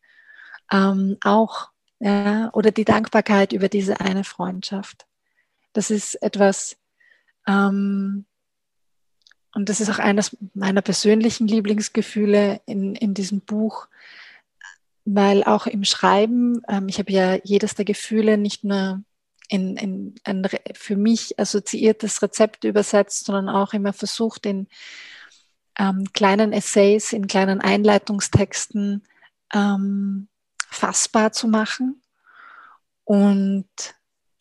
ähm, 0.73 1.17
auch 1.23 1.71
ja, 2.01 2.51
oder 2.53 2.71
die 2.71 2.85
Dankbarkeit 2.85 3.53
über 3.53 3.69
diese 3.69 4.01
eine 4.01 4.25
Freundschaft. 4.25 5.07
Das 5.73 5.91
ist 5.91 6.15
etwas, 6.23 6.77
ähm, 7.47 8.27
und 9.55 9.69
das 9.69 9.81
ist 9.81 9.89
auch 9.89 9.99
eines 9.99 10.37
meiner 10.55 10.83
persönlichen 10.83 11.49
Lieblingsgefühle 11.49 12.61
in, 12.67 12.95
in 12.95 13.15
diesem 13.15 13.41
Buch, 13.41 13.89
weil 15.07 15.45
auch 15.45 15.67
im 15.67 15.85
Schreiben, 15.85 16.61
ähm, 16.69 16.89
ich 16.89 16.99
habe 16.99 17.13
ja 17.13 17.39
jedes 17.45 17.75
der 17.77 17.85
Gefühle 17.85 18.37
nicht 18.37 18.65
nur 18.65 19.03
in, 19.49 19.77
in 19.77 20.15
ein 20.25 20.47
für 20.75 20.97
mich 20.97 21.39
assoziiertes 21.39 22.21
Rezept 22.21 22.65
übersetzt, 22.65 23.25
sondern 23.25 23.49
auch 23.49 23.73
immer 23.73 23.93
versucht, 23.93 24.45
in 24.45 24.67
ähm, 25.79 26.05
kleinen 26.13 26.53
Essays, 26.53 27.13
in 27.13 27.29
kleinen 27.29 27.61
Einleitungstexten 27.61 29.05
ähm, 29.55 30.29
fassbar 30.69 31.31
zu 31.33 31.47
machen. 31.47 32.03
Und 33.05 33.69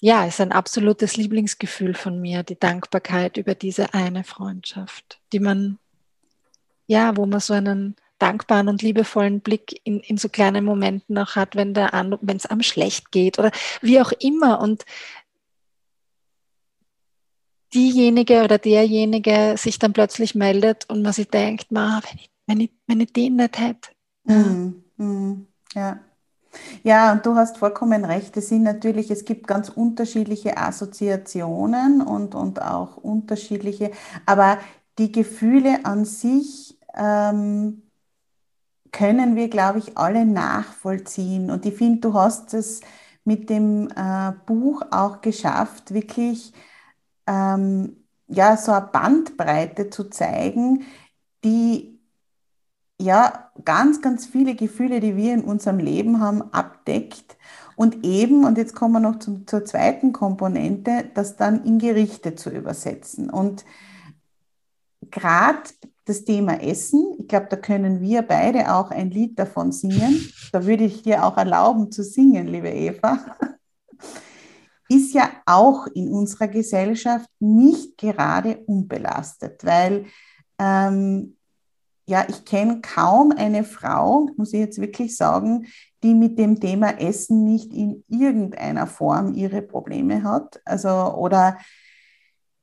ja, 0.02 0.26
ist 0.26 0.42
ein 0.42 0.52
absolutes 0.52 1.16
Lieblingsgefühl 1.16 1.94
von 1.94 2.20
mir, 2.20 2.42
die 2.42 2.60
Dankbarkeit 2.60 3.38
über 3.38 3.54
diese 3.54 3.94
eine 3.94 4.24
Freundschaft, 4.24 5.20
die 5.32 5.40
man, 5.40 5.78
ja, 6.88 7.16
wo 7.16 7.28
man 7.28 7.40
so 7.40 7.54
einen 7.54 7.96
dankbaren 8.20 8.68
und 8.68 8.82
liebevollen 8.82 9.42
Blick 9.42 9.82
in, 9.84 10.00
in 10.00 10.18
so 10.18 10.30
kleinen 10.30 10.66
Momenten 10.66 11.18
auch 11.18 11.36
hat, 11.36 11.56
wenn 11.56 11.74
es 11.76 12.46
einem 12.46 12.64
schlecht 12.64 13.12
geht 13.12 13.40
oder 13.40 13.52
wie 13.82 14.00
auch 14.00 14.12
immer. 14.20 14.62
Und 14.62 14.86
diejenige 17.74 18.44
oder 18.44 18.58
derjenige 18.58 19.56
sich 19.58 19.80
dann 19.80 19.94
plötzlich 19.94 20.34
meldet 20.34 20.90
und 20.90 21.02
man 21.02 21.14
sich 21.14 21.30
denkt, 21.30 21.72
Ma, 21.72 22.02
wenn, 22.10 22.20
ich, 22.20 22.32
wenn, 22.48 22.60
ich, 22.62 22.72
wenn 22.88 23.02
ich 23.02 23.14
den 23.14 23.36
nicht 23.36 23.60
hätte. 23.60 23.90
Mhm. 24.24 24.84
Mhm. 24.98 25.48
Ja. 25.74 26.00
Ja, 26.84 27.12
und 27.12 27.26
du 27.26 27.36
hast 27.36 27.58
vollkommen 27.58 28.06
recht. 28.06 28.38
Es 28.38 28.48
sind 28.48 28.64
natürlich, 28.64 29.12
es 29.12 29.26
gibt 29.26 29.46
ganz 29.46 29.68
unterschiedliche 29.68 30.56
Assoziationen 30.58 32.02
und, 32.02 32.34
und 32.34 32.62
auch 32.62 32.96
unterschiedliche, 32.96 33.92
aber 34.26 34.58
die 34.98 35.12
Gefühle 35.12 35.84
an 35.84 36.06
sich 36.06 36.78
ähm, 36.96 37.82
können 38.96 39.36
wir, 39.36 39.50
glaube 39.50 39.80
ich, 39.80 39.98
alle 39.98 40.26
nachvollziehen. 40.26 41.52
Und 41.52 41.66
ich 41.66 41.76
finde, 41.76 42.00
du 42.00 42.14
hast 42.14 42.54
es 42.54 42.80
mit 43.26 43.50
dem 43.50 43.90
äh, 43.90 44.32
Buch 44.46 44.84
auch 44.92 45.22
geschafft, 45.22 45.94
wirklich 45.94 46.54
ähm, 47.28 47.98
ja, 48.28 48.56
so 48.56 48.72
eine 48.72 48.88
Bandbreite 48.88 49.90
zu 49.90 50.06
zeigen, 50.10 50.86
die 51.44 52.00
ja 53.00 53.52
ganz, 53.66 54.02
ganz 54.02 54.26
viele 54.26 54.56
Gefühle, 54.56 55.02
die 55.02 55.18
wir 55.18 55.34
in 55.34 55.44
unserem 55.44 55.80
Leben 55.80 56.22
haben, 56.22 56.42
abdeckt. 56.54 57.38
Und 57.76 58.06
eben, 58.06 58.46
und 58.46 58.58
jetzt 58.58 58.76
kommen 58.76 58.94
wir 58.94 59.00
noch 59.02 59.20
zum, 59.20 59.46
zur 59.46 59.66
zweiten 59.66 60.14
Komponente, 60.14 61.10
das 61.14 61.36
dann 61.36 61.66
in 61.66 61.80
Gerichte 61.80 62.36
zu 62.36 62.50
übersetzen. 62.50 63.30
Und 63.30 63.66
gerade 65.12 65.70
das 66.06 66.24
Thema 66.24 66.62
Essen, 66.62 67.16
ich 67.20 67.28
glaube, 67.28 67.48
da 67.50 67.56
können 67.56 68.00
wir 68.00 68.22
beide 68.22 68.74
auch 68.74 68.92
ein 68.92 69.10
Lied 69.10 69.40
davon 69.40 69.72
singen. 69.72 70.30
Da 70.52 70.66
würde 70.66 70.84
ich 70.84 71.02
dir 71.02 71.26
auch 71.26 71.38
erlauben 71.38 71.92
zu 71.92 72.04
singen, 72.04 72.48
liebe 72.48 72.70
Eva. 72.70 73.20
Ist 74.88 75.16
ja 75.16 75.32
auch 75.48 75.88
in 75.88 76.10
unserer 76.10 76.48
Gesellschaft 76.48 77.28
nicht 77.40 77.98
gerade 77.98 78.58
unbelastet, 78.68 79.66
weil 79.66 80.06
ähm, 80.60 81.36
ja, 82.08 82.24
ich 82.30 82.46
kenne 82.46 82.82
kaum 82.82 83.32
eine 83.36 83.64
Frau, 83.64 84.30
muss 84.38 84.54
ich 84.54 84.60
jetzt 84.60 84.80
wirklich 84.80 85.18
sagen, 85.18 85.66
die 86.04 86.14
mit 86.14 86.38
dem 86.38 86.60
Thema 86.60 87.00
Essen 87.00 87.44
nicht 87.44 87.74
in 87.74 88.04
irgendeiner 88.08 88.86
Form 88.86 89.34
ihre 89.34 89.64
Probleme 89.64 90.24
hat. 90.24 90.62
Also, 90.66 90.90
oder 90.90 91.58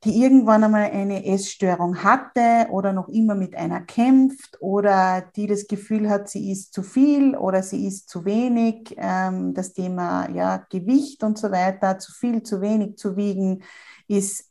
die 0.04 0.20
irgendwann 0.20 0.64
einmal 0.64 0.90
eine 0.90 1.24
Essstörung 1.24 2.02
hatte 2.02 2.68
oder 2.70 2.92
noch 2.92 3.08
immer 3.08 3.36
mit 3.36 3.54
einer 3.54 3.80
kämpft 3.80 4.60
oder 4.60 5.20
die 5.36 5.46
das 5.46 5.68
Gefühl 5.68 6.10
hat, 6.10 6.28
sie 6.28 6.50
isst 6.50 6.74
zu 6.74 6.82
viel 6.82 7.36
oder 7.36 7.62
sie 7.62 7.86
isst 7.86 8.08
zu 8.08 8.24
wenig. 8.24 8.94
Ähm, 8.96 9.54
das 9.54 9.72
Thema 9.72 10.28
ja, 10.30 10.66
Gewicht 10.70 11.22
und 11.22 11.38
so 11.38 11.52
weiter, 11.52 11.98
zu 11.98 12.10
viel, 12.12 12.42
zu 12.42 12.60
wenig 12.60 12.96
zu 12.96 13.16
wiegen, 13.16 13.62
ist 14.08 14.50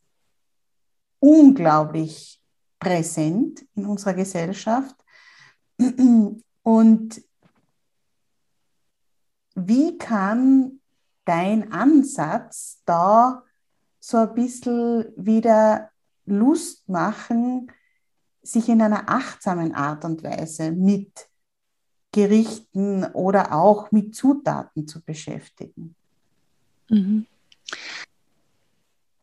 unglaublich 1.20 2.42
präsent 2.80 3.66
in 3.76 3.86
unserer 3.86 4.14
Gesellschaft. 4.14 4.96
Und 6.64 7.22
wie 9.56 9.98
kann 9.98 10.80
dein 11.26 11.72
Ansatz 11.74 12.82
da 12.86 13.44
so 14.02 14.18
ein 14.18 14.34
bisschen 14.34 15.06
wieder 15.16 15.92
Lust 16.26 16.90
machen, 16.90 17.72
sich 18.42 18.68
in 18.68 18.82
einer 18.82 19.08
achtsamen 19.08 19.74
Art 19.74 20.04
und 20.04 20.24
Weise 20.24 20.72
mit 20.72 21.30
Gerichten 22.12 23.06
oder 23.14 23.54
auch 23.54 23.92
mit 23.92 24.14
Zutaten 24.14 24.88
zu 24.88 25.02
beschäftigen? 25.02 25.96
Mhm. 26.90 27.26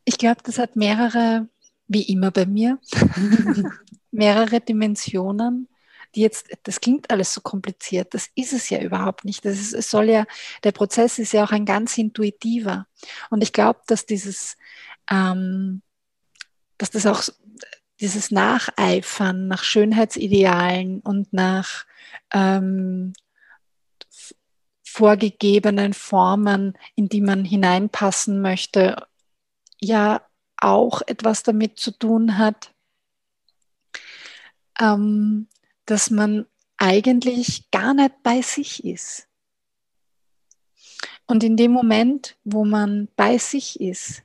Ich 0.07 0.17
glaube, 0.17 0.41
das 0.43 0.59
hat 0.59 0.75
mehrere 0.77 1.49
wie 1.89 2.03
immer 2.03 2.31
bei 2.31 2.47
mir, 2.47 2.79
mehrere 4.11 4.61
Dimensionen, 4.61 5.69
die 6.15 6.21
jetzt, 6.21 6.49
das 6.65 6.81
klingt 6.81 7.11
alles 7.11 7.35
so 7.35 7.41
kompliziert, 7.41 8.15
das 8.15 8.29
ist 8.35 8.53
es 8.53 8.71
ja 8.71 8.81
überhaupt 8.81 9.25
nicht. 9.25 9.45
Das 9.45 9.59
ist, 9.59 9.75
es 9.75 9.91
soll 9.91 10.09
ja, 10.09 10.25
der 10.65 10.73
Prozess 10.73 11.19
ist 11.19 11.33
ja 11.33 11.45
auch 11.45 11.53
ein 11.53 11.65
ganz 11.65 11.97
intuitiver. 11.99 12.87
Und 13.31 13.43
ich 13.43 13.53
glaube, 13.53 13.81
dass 13.87 14.07
dieses, 14.07 14.57
ähm, 15.11 15.83
dass 16.79 16.91
das 16.91 17.07
auch 17.07 17.23
dieses 18.01 18.31
Nacheifern 18.31 19.49
nach 19.49 19.65
Schönheitsidealen 19.65 21.01
und 21.01 21.33
nach 21.33 21.85
ähm, 22.33 23.13
vorgegebenen 24.85 25.95
Formen, 25.95 26.77
in 26.95 27.09
die 27.09 27.21
man 27.21 27.45
hineinpassen 27.45 28.41
möchte, 28.41 29.07
ja 29.81 30.23
auch 30.57 31.03
etwas 31.07 31.43
damit 31.43 31.79
zu 31.79 31.93
tun 31.93 32.39
hat, 32.39 32.73
ähm, 34.81 35.49
dass 35.91 36.11
man 36.11 36.47
eigentlich 36.77 37.71
gar 37.71 37.95
nicht 37.95 38.23
bei 38.23 38.43
sich 38.43 38.85
ist. 38.85 39.27
Und 41.27 41.43
in 41.43 41.57
dem 41.57 41.73
Moment, 41.73 42.37
wo 42.45 42.65
man 42.65 43.09
bei 43.17 43.39
sich 43.39 43.81
ist, 43.81 44.23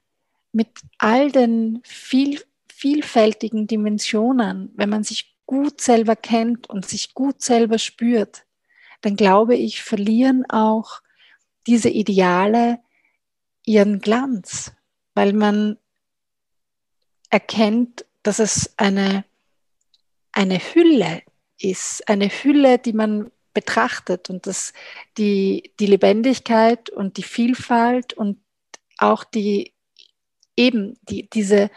mit 0.52 0.68
all 0.98 1.32
den 1.32 1.82
viel, 1.84 2.42
vielfältigen 2.68 3.66
Dimensionen, 3.66 4.72
wenn 4.76 4.90
man 4.90 5.04
sich 5.04 5.36
gut 5.46 5.80
selber 5.80 6.16
kennt 6.16 6.70
und 6.70 6.86
sich 6.86 7.14
gut 7.14 7.42
selber 7.42 7.80
spürt, 7.80 8.46
dann 9.02 9.16
glaube 9.16 9.56
ich, 9.56 9.82
verlieren 9.82 10.46
auch 10.50 11.02
diese 11.66 11.90
Ideale 11.90 12.80
ihren 13.66 14.00
Glanz, 14.00 14.74
weil 15.14 15.32
man 15.32 15.78
erkennt, 17.30 18.06
dass 18.22 18.40
es 18.40 18.74
eine, 18.78 19.24
eine 20.34 20.60
Hülle 20.60 21.24
ist, 21.64 22.08
eine 22.08 22.28
Hülle, 22.28 22.78
die 22.78 22.94
man 22.94 23.32
betrachtet 23.54 24.30
und 24.30 24.48
dass 24.48 24.74
die, 25.18 25.72
die 25.80 25.86
Lebendigkeit 25.86 26.90
und 26.90 27.18
die 27.18 27.24
Vielfalt 27.24 28.14
und 28.14 28.40
auch 28.98 29.24
die 29.24 29.74
eben 30.58 30.98
die, 31.04 31.30
diese, 31.30 31.70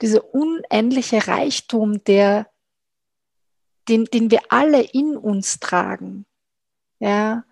diese 0.00 0.22
unendliche 0.22 1.26
Reichtum, 1.26 2.04
der, 2.04 2.48
den, 3.88 4.04
den 4.04 4.30
wir 4.30 4.40
alle 4.50 4.82
in 4.82 5.16
uns 5.16 5.58
tragen, 5.58 6.26
ja, 6.98 7.44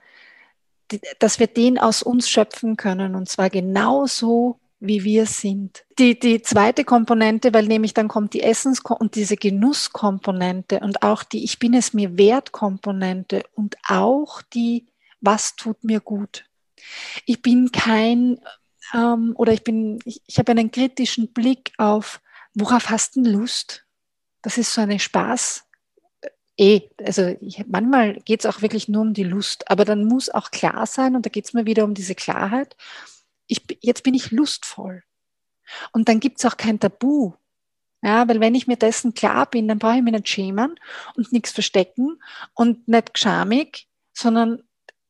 dass 1.18 1.38
wir 1.38 1.46
den 1.46 1.78
aus 1.78 2.02
uns 2.02 2.28
schöpfen 2.28 2.76
können 2.76 3.14
und 3.14 3.28
zwar 3.28 3.50
genauso, 3.50 4.59
wie 4.80 5.04
wir 5.04 5.26
sind. 5.26 5.84
Die, 5.98 6.18
die 6.18 6.42
zweite 6.42 6.84
Komponente, 6.84 7.52
weil 7.52 7.66
nämlich 7.66 7.94
dann 7.94 8.08
kommt 8.08 8.32
die 8.32 8.42
Essens- 8.42 8.80
und 8.80 9.14
diese 9.14 9.36
Genusskomponente 9.36 10.80
und 10.80 11.02
auch 11.02 11.22
die 11.22 11.44
Ich 11.44 11.58
bin 11.58 11.74
es 11.74 11.92
mir 11.92 12.16
wert 12.16 12.50
Komponente 12.50 13.44
und 13.54 13.76
auch 13.86 14.42
die 14.42 14.86
Was 15.20 15.54
tut 15.54 15.84
mir 15.84 16.00
gut. 16.00 16.46
Ich 17.26 17.42
bin 17.42 17.70
kein 17.72 18.40
ähm, 18.94 19.34
oder 19.36 19.52
ich 19.52 19.62
bin, 19.64 19.98
ich, 20.04 20.22
ich 20.26 20.38
habe 20.38 20.52
einen 20.52 20.70
kritischen 20.70 21.32
Blick 21.32 21.72
auf, 21.76 22.20
worauf 22.54 22.88
hast 22.88 23.16
du 23.16 23.20
Lust? 23.20 23.84
Das 24.42 24.58
ist 24.58 24.72
so 24.72 24.80
eine 24.80 24.98
Spaß. 24.98 25.64
Eh, 26.56 26.82
also 27.04 27.36
ich, 27.40 27.64
manchmal 27.68 28.14
geht 28.20 28.40
es 28.40 28.46
auch 28.46 28.62
wirklich 28.62 28.88
nur 28.88 29.02
um 29.02 29.14
die 29.14 29.24
Lust, 29.24 29.70
aber 29.70 29.84
dann 29.84 30.04
muss 30.04 30.30
auch 30.30 30.50
klar 30.50 30.86
sein, 30.86 31.16
und 31.16 31.24
da 31.24 31.30
geht 31.30 31.46
es 31.46 31.54
mir 31.54 31.66
wieder 31.66 31.84
um 31.84 31.94
diese 31.94 32.14
Klarheit, 32.14 32.76
ich, 33.50 33.62
jetzt 33.80 34.02
bin 34.02 34.14
ich 34.14 34.30
lustvoll. 34.30 35.02
Und 35.92 36.08
dann 36.08 36.20
gibt 36.20 36.38
es 36.38 36.50
auch 36.50 36.56
kein 36.56 36.80
Tabu. 36.80 37.34
Ja, 38.02 38.26
weil 38.28 38.40
wenn 38.40 38.54
ich 38.54 38.66
mir 38.66 38.76
dessen 38.76 39.12
klar 39.12 39.44
bin, 39.50 39.68
dann 39.68 39.78
brauche 39.78 39.96
ich 39.96 40.02
mich 40.02 40.14
nicht 40.14 40.28
schämen 40.28 40.80
und 41.16 41.32
nichts 41.32 41.50
verstecken 41.50 42.22
und 42.54 42.88
nicht 42.88 43.18
schamig, 43.18 43.88
sondern 44.14 44.62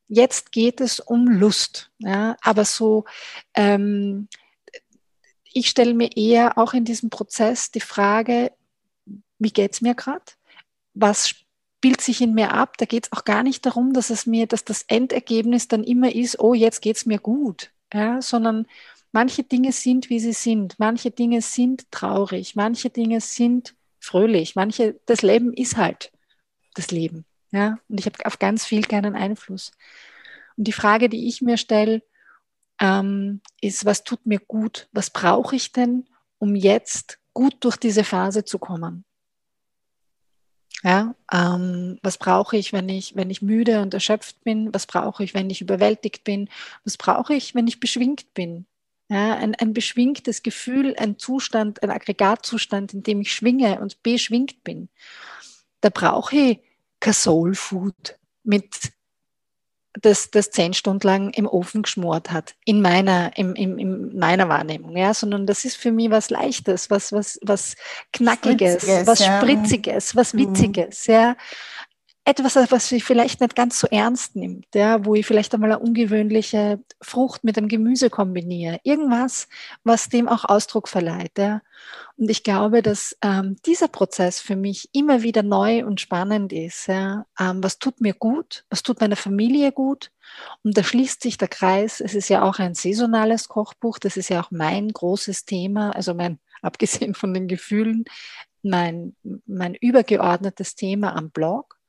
jetzt 0.09 0.51
geht 0.51 0.81
es 0.81 0.99
um 0.99 1.29
Lust. 1.29 1.93
Ja, 1.99 2.37
aber 2.43 2.65
so, 2.65 3.05
ähm, 3.55 4.29
ich 5.53 5.69
stelle 5.69 5.95
mir 5.95 6.17
eher 6.17 6.59
auch 6.59 6.75
in 6.75 6.85
diesem 6.85 7.11
Prozess 7.11 7.71
die 7.71 7.81
Frage, 7.81 8.53
wie 9.39 9.53
geht 9.53 9.75
es 9.75 9.81
mir 9.81 9.95
gerade? 9.95 10.25
Was 10.95 11.29
spielt 11.29 12.01
sich 12.01 12.21
in 12.21 12.35
mir 12.35 12.53
ab? 12.53 12.77
Da 12.79 12.87
geht 12.87 13.07
es 13.07 13.13
auch 13.13 13.25
gar 13.25 13.45
nicht 13.45 13.65
darum, 13.67 13.93
dass 13.93 14.11
es 14.11 14.27
mir, 14.27 14.49
dass 14.49 14.65
das 14.65 14.83
Endergebnis 14.89 15.69
dann 15.69 15.85
immer 15.85 16.13
ist, 16.13 16.41
oh, 16.41 16.55
jetzt 16.55 16.83
geht 16.83 16.97
es 16.97 17.07
mir 17.07 17.21
gut 17.21 17.71
ja, 17.93 18.21
sondern 18.23 18.67
manche 19.13 19.43
Dinge 19.43 19.73
sind, 19.73 20.11
wie 20.11 20.21
sie 20.21 20.33
sind. 20.33 20.79
Manche 20.79 21.11
Dinge 21.11 21.43
sind 21.43 21.91
traurig, 21.91 22.57
manche 22.57 22.91
Dinge 22.91 23.21
sind 23.21 23.75
fröhlich, 23.99 24.57
manche, 24.57 25.01
das 25.07 25.23
Leben 25.23 25.53
ist 25.53 25.77
halt 25.77 26.13
das 26.75 26.91
Leben. 26.91 27.25
Ja, 27.53 27.79
und 27.89 27.99
ich 27.99 28.07
habe 28.07 28.25
auf 28.27 28.39
ganz 28.39 28.65
viel 28.65 28.83
keinen 28.83 29.17
Einfluss. 29.17 29.73
Und 30.57 30.69
die 30.69 30.73
Frage, 30.73 31.09
die 31.09 31.27
ich 31.27 31.43
mir 31.43 31.57
stelle, 31.57 32.03
ähm, 32.81 33.41
ist, 33.61 33.85
was 33.85 34.05
tut 34.05 34.25
mir 34.25 34.39
gut? 34.39 34.89
Was 34.93 35.11
brauche 35.11 35.57
ich 35.57 35.73
denn, 35.73 36.09
um 36.39 36.55
jetzt 36.55 37.19
gut 37.35 37.57
durch 37.61 37.77
diese 37.77 38.05
Phase 38.05 38.45
zu 38.45 38.59
kommen? 38.59 39.05
Ja, 40.83 41.15
ähm, 41.31 41.99
was 42.03 42.17
brauche 42.17 42.57
ich, 42.57 42.73
wenn 42.73 42.89
ich, 42.89 43.15
wenn 43.15 43.29
ich 43.31 43.43
müde 43.43 43.83
und 43.83 43.93
erschöpft 43.93 44.43
bin? 44.45 44.73
Was 44.73 44.87
brauche 44.87 45.23
ich, 45.23 45.35
wenn 45.35 45.51
ich 45.51 45.61
überwältigt 45.61 46.25
bin? 46.25 46.49
Was 46.85 46.97
brauche 46.97 47.35
ich, 47.35 47.55
wenn 47.55 47.67
ich 47.67 47.81
beschwingt 47.81 48.33
bin? 48.33 48.67
Ja, 49.11 49.35
ein, 49.37 49.55
ein 49.57 49.75
beschwingtes 49.75 50.43
Gefühl, 50.43 50.95
ein 50.97 51.19
Zustand, 51.19 51.83
ein 51.83 51.91
Aggregatzustand, 51.91 52.95
in 52.95 53.03
dem 53.03 53.21
ich 53.21 53.33
schwinge 53.35 53.81
und 53.81 54.03
beschwingt 54.03 54.63
bin. 54.65 54.89
Da 55.81 55.91
brauche 55.91 56.37
ich 56.37 56.61
kein 57.01 57.55
Food 57.55 58.19
mit 58.45 58.93
das, 59.95 60.31
das 60.31 60.51
zehn 60.51 60.73
Stunden 60.73 61.07
lang 61.07 61.31
im 61.31 61.47
Ofen 61.47 61.83
geschmort 61.83 62.31
hat, 62.31 62.55
in 62.65 62.81
meiner, 62.81 63.37
im, 63.37 63.55
im, 63.55 63.79
in 63.79 64.17
meiner 64.17 64.49
Wahrnehmung, 64.49 64.97
ja, 64.97 65.15
sondern 65.15 65.47
das 65.47 65.65
ist 65.65 65.77
für 65.77 65.91
mich 65.91 66.11
was 66.11 66.31
Leichtes, 66.31 66.91
was, 66.91 67.13
was, 67.13 67.39
was 67.43 67.75
Knackiges, 68.13 68.83
Spritziges, 68.83 69.07
was 69.07 69.25
Spritziges, 69.25 70.17
was 70.17 70.35
mhm. 70.35 70.39
Witziges, 70.39 71.09
mhm. 71.09 71.15
ja 71.15 71.37
etwas, 72.25 72.55
was 72.71 72.93
ich 72.93 73.03
vielleicht 73.03 73.41
nicht 73.41 73.57
ganz 73.57 73.81
so 73.81 73.87
ernst 73.87 74.37
nimmt, 74.37 74.67
ja, 74.75 75.05
wo 75.05 75.15
ich 75.15 75.27
vielleicht 75.27 75.55
einmal 75.55 75.73
eine 75.73 75.81
ungewöhnliche 75.81 76.81
Frucht 77.01 77.45
mit 77.45 77.57
einem 77.57 77.69
Gemüse 77.69 78.11
kombiniere. 78.11 78.79
Irgendwas, 78.83 79.49
was 79.85 80.11
dem 80.11 80.29
auch 80.29 80.45
Ausdruck 80.45 80.89
verleiht. 80.89 81.39
Ja. 81.39 81.63
Und 82.19 82.31
ich 82.31 82.45
glaube, 82.45 82.83
dass 82.83 83.17
ähm, 83.23 83.57
dieser 83.65 83.89
Prozess 83.89 84.39
für 84.39 84.55
mich 84.55 84.91
immer 84.93 85.23
wieder 85.23 85.43
neu 85.43 85.85
und 85.87 86.01
spannend 86.01 86.53
ist. 86.53 86.89
Ja. 86.89 87.25
Ähm, 87.39 87.63
was 87.65 87.79
tut 87.79 88.01
mir 88.03 88.13
gut? 88.13 88.65
Was 88.69 88.83
tut 88.83 89.01
meiner 89.01 89.17
Familie 89.17 89.73
gut? 89.73 90.13
Und 90.63 90.77
da 90.77 90.85
schließt 90.85 91.23
sich 91.23 91.39
der 91.39 91.49
Kreis. 91.49 92.01
Es 92.01 92.15
ist 92.15 92.29
ja 92.29 92.43
auch 92.43 92.59
ein 92.59 92.75
saisonales 92.75 93.49
Kochbuch. 93.49 93.99
Das 93.99 94.19
ist 94.19 94.29
ja 94.29 94.43
auch 94.43 94.51
mein 94.51 94.89
großes 94.89 95.47
Thema. 95.47 95.91
Also 95.97 96.13
mein, 96.13 96.39
abgesehen 96.63 97.15
von 97.15 97.33
den 97.33 97.49
Gefühlen, 97.49 98.05
mein, 98.63 99.17
mein 99.47 99.75
übergeordnetes 99.75 100.75
Thema 100.75 101.17
am 101.17 101.31
Blog 101.31 101.80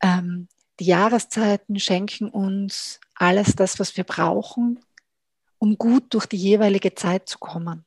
ähm, 0.00 0.48
die 0.78 0.86
Jahreszeiten 0.86 1.78
schenken 1.78 2.28
uns 2.28 3.00
alles 3.14 3.54
das, 3.54 3.78
was 3.78 3.96
wir 3.96 4.04
brauchen, 4.04 4.80
um 5.58 5.76
gut 5.76 6.14
durch 6.14 6.26
die 6.26 6.38
jeweilige 6.38 6.94
Zeit 6.94 7.28
zu 7.28 7.38
kommen. 7.38 7.84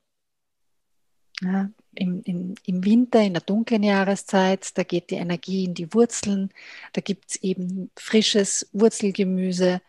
Ja, 1.41 1.69
im, 1.95 2.21
im, 2.23 2.55
Im 2.65 2.85
Winter, 2.85 3.21
in 3.21 3.33
der 3.33 3.41
dunklen 3.41 3.83
Jahreszeit, 3.83 4.77
da 4.77 4.83
geht 4.83 5.09
die 5.09 5.15
Energie 5.15 5.65
in 5.65 5.73
die 5.73 5.93
Wurzeln, 5.93 6.51
da 6.93 7.01
gibt 7.01 7.31
es 7.31 7.35
eben 7.37 7.91
frisches 7.97 8.69
Wurzelgemüse, 8.71 9.81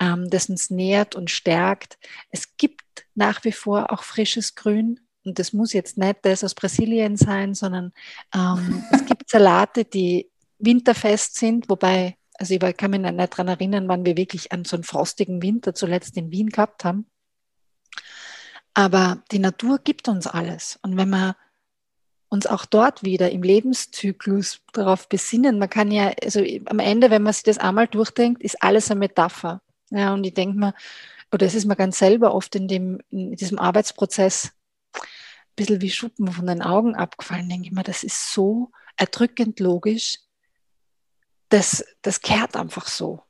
ähm, 0.00 0.30
das 0.30 0.48
uns 0.48 0.70
nährt 0.70 1.14
und 1.14 1.30
stärkt. 1.30 1.98
Es 2.30 2.56
gibt 2.56 2.82
nach 3.14 3.44
wie 3.44 3.52
vor 3.52 3.92
auch 3.92 4.04
frisches 4.04 4.54
Grün, 4.54 5.00
und 5.24 5.40
das 5.40 5.52
muss 5.52 5.72
jetzt 5.72 5.98
nicht 5.98 6.18
das 6.22 6.44
aus 6.44 6.54
Brasilien 6.54 7.16
sein, 7.16 7.54
sondern 7.54 7.92
ähm, 8.32 8.84
es 8.92 9.04
gibt 9.06 9.28
Salate, 9.28 9.84
die 9.84 10.30
winterfest 10.58 11.36
sind, 11.36 11.68
wobei, 11.68 12.16
also 12.34 12.54
ich 12.54 12.76
kann 12.76 12.90
mich 12.90 13.00
nicht 13.00 13.32
daran 13.32 13.48
erinnern, 13.48 13.88
wann 13.88 14.04
wir 14.04 14.16
wirklich 14.16 14.52
an 14.52 14.64
so 14.64 14.76
einen 14.76 14.84
frostigen 14.84 15.42
Winter 15.42 15.74
zuletzt 15.74 16.16
in 16.16 16.30
Wien 16.30 16.50
gehabt 16.50 16.84
haben. 16.84 17.06
Aber 18.74 19.22
die 19.32 19.38
Natur 19.38 19.78
gibt 19.78 20.08
uns 20.08 20.26
alles. 20.26 20.78
Und 20.82 20.96
wenn 20.96 21.08
wir 21.08 21.36
uns 22.28 22.46
auch 22.46 22.66
dort 22.66 23.02
wieder 23.04 23.30
im 23.30 23.42
Lebenszyklus 23.42 24.60
darauf 24.72 25.08
besinnen, 25.08 25.58
man 25.58 25.70
kann 25.70 25.90
ja, 25.90 26.12
also 26.22 26.40
am 26.66 26.78
Ende, 26.78 27.10
wenn 27.10 27.22
man 27.22 27.32
sich 27.32 27.44
das 27.44 27.58
einmal 27.58 27.86
durchdenkt, 27.86 28.42
ist 28.42 28.62
alles 28.62 28.90
eine 28.90 29.00
Metapher. 29.00 29.62
Ja, 29.90 30.12
und 30.12 30.24
ich 30.24 30.34
denke 30.34 30.58
mir, 30.58 30.74
oder 31.32 31.46
es 31.46 31.54
ist 31.54 31.66
mir 31.66 31.76
ganz 31.76 31.98
selber 31.98 32.34
oft 32.34 32.54
in, 32.54 32.68
dem, 32.68 33.00
in 33.10 33.34
diesem 33.36 33.58
Arbeitsprozess 33.58 34.52
ein 34.94 35.00
bisschen 35.56 35.80
wie 35.80 35.90
Schuppen 35.90 36.30
von 36.30 36.46
den 36.46 36.62
Augen 36.62 36.94
abgefallen, 36.94 37.48
denke 37.48 37.68
ich 37.68 37.72
mir, 37.72 37.82
das 37.82 38.04
ist 38.04 38.32
so 38.32 38.70
erdrückend 38.96 39.60
logisch, 39.60 40.18
das, 41.48 41.84
das 42.02 42.20
kehrt 42.20 42.56
einfach 42.56 42.88
so. 42.88 43.22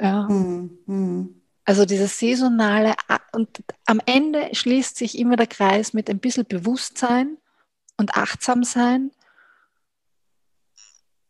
Ja. 0.00 0.28
Hm, 0.28 0.78
hm. 0.86 1.40
Also 1.64 1.86
dieses 1.86 2.18
saisonale 2.18 2.94
und 3.32 3.62
am 3.86 4.00
Ende 4.04 4.54
schließt 4.54 4.96
sich 4.96 5.18
immer 5.18 5.36
der 5.36 5.46
Kreis 5.46 5.94
mit 5.94 6.10
ein 6.10 6.18
bisschen 6.18 6.46
Bewusstsein 6.46 7.38
und 7.96 8.16
Achtsamsein, 8.16 9.12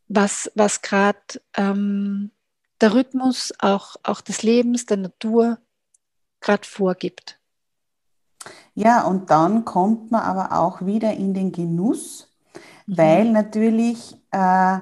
was, 0.09 0.51
was 0.57 0.83
gerade 0.83 1.41
ähm, 1.57 2.33
der 2.81 2.95
Rhythmus 2.95 3.53
auch, 3.61 3.97
auch 4.03 4.21
des 4.21 4.43
Lebens, 4.43 4.87
der 4.87 4.97
Natur 4.97 5.59
gerade 6.41 6.67
vorgibt. 6.67 7.39
Ja, 8.75 9.03
und 9.03 9.31
dann 9.31 9.65
kommt 9.65 10.11
man 10.11 10.23
aber 10.23 10.59
auch 10.59 10.85
wieder 10.85 11.13
in 11.13 11.33
den 11.33 11.53
Genuss, 11.53 12.29
mhm. 12.87 12.99
weil 12.99 13.31
natürlich 13.31 14.17
äh, 14.33 14.79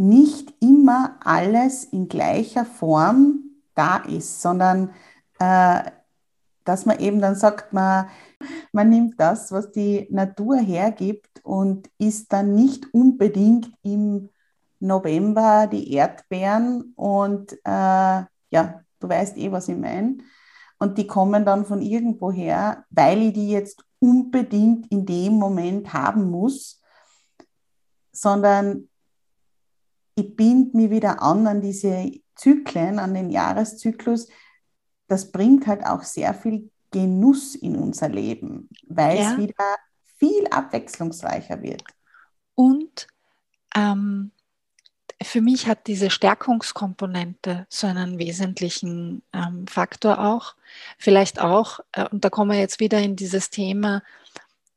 nicht 0.00 0.54
immer 0.60 1.18
alles 1.22 1.84
in 1.84 2.08
gleicher 2.08 2.64
Form 2.64 3.40
da 3.74 3.98
ist, 3.98 4.40
sondern 4.40 4.94
äh, 5.38 5.82
dass 6.64 6.86
man 6.86 6.98
eben 7.00 7.20
dann 7.20 7.34
sagt, 7.34 7.74
man, 7.74 8.08
man 8.72 8.88
nimmt 8.88 9.20
das, 9.20 9.52
was 9.52 9.72
die 9.72 10.08
Natur 10.10 10.56
hergibt 10.56 11.44
und 11.44 11.90
isst 11.98 12.32
dann 12.32 12.54
nicht 12.54 12.86
unbedingt 12.94 13.70
im 13.82 14.30
November 14.78 15.66
die 15.66 15.92
Erdbeeren 15.92 16.94
und 16.96 17.52
äh, 17.64 18.24
ja, 18.52 18.80
du 19.00 19.08
weißt 19.08 19.36
eh, 19.36 19.52
was 19.52 19.68
ich 19.68 19.76
meine. 19.76 20.18
Und 20.78 20.96
die 20.96 21.06
kommen 21.06 21.44
dann 21.44 21.66
von 21.66 21.82
irgendwoher, 21.82 22.84
weil 22.88 23.20
ich 23.20 23.32
die 23.34 23.50
jetzt 23.50 23.84
unbedingt 23.98 24.90
in 24.90 25.04
dem 25.04 25.34
Moment 25.34 25.92
haben 25.92 26.30
muss, 26.30 26.80
sondern 28.12 28.88
ich 30.20 30.36
binde 30.36 30.76
mich 30.76 30.90
wieder 30.90 31.22
an 31.22 31.46
an 31.46 31.60
diese 31.60 32.10
Zyklen, 32.34 32.98
an 32.98 33.14
den 33.14 33.30
Jahreszyklus. 33.30 34.28
Das 35.08 35.30
bringt 35.32 35.66
halt 35.66 35.84
auch 35.84 36.02
sehr 36.02 36.34
viel 36.34 36.70
Genuss 36.90 37.54
in 37.54 37.76
unser 37.76 38.08
Leben, 38.08 38.68
weil 38.88 39.18
ja. 39.18 39.32
es 39.32 39.38
wieder 39.38 39.76
viel 40.18 40.46
abwechslungsreicher 40.50 41.62
wird. 41.62 41.82
Und 42.54 43.06
ähm, 43.74 44.32
für 45.22 45.40
mich 45.40 45.66
hat 45.66 45.86
diese 45.86 46.10
Stärkungskomponente 46.10 47.66
so 47.68 47.86
einen 47.86 48.18
wesentlichen 48.18 49.22
ähm, 49.32 49.66
Faktor 49.66 50.18
auch. 50.18 50.54
Vielleicht 50.98 51.40
auch, 51.40 51.80
äh, 51.92 52.08
und 52.08 52.24
da 52.24 52.30
kommen 52.30 52.50
wir 52.50 52.58
jetzt 52.58 52.80
wieder 52.80 52.98
in 52.98 53.16
dieses 53.16 53.50
Thema 53.50 54.02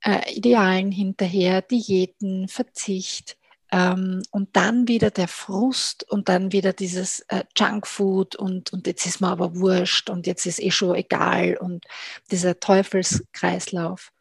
äh, 0.01 0.33
Idealen 0.33 0.91
hinterher, 0.91 1.61
Diäten, 1.61 2.47
Verzicht, 2.47 3.37
und 3.73 4.49
dann 4.53 4.87
wieder 4.87 5.09
der 5.09 5.27
Frust 5.27 6.07
und 6.11 6.29
dann 6.29 6.51
wieder 6.51 6.73
dieses 6.73 7.21
äh, 7.21 7.43
Junkfood 7.57 8.35
und, 8.35 8.71
und 8.71 8.85
jetzt 8.85 9.07
ist 9.07 9.19
mir 9.19 9.29
aber 9.29 9.55
wurscht 9.55 10.11
und 10.11 10.27
jetzt 10.27 10.45
ist 10.45 10.61
eh 10.61 10.69
schon 10.69 10.93
egal 10.93 11.57
und 11.57 11.83
dieser 12.29 12.59
Teufelskreislauf. 12.59 14.11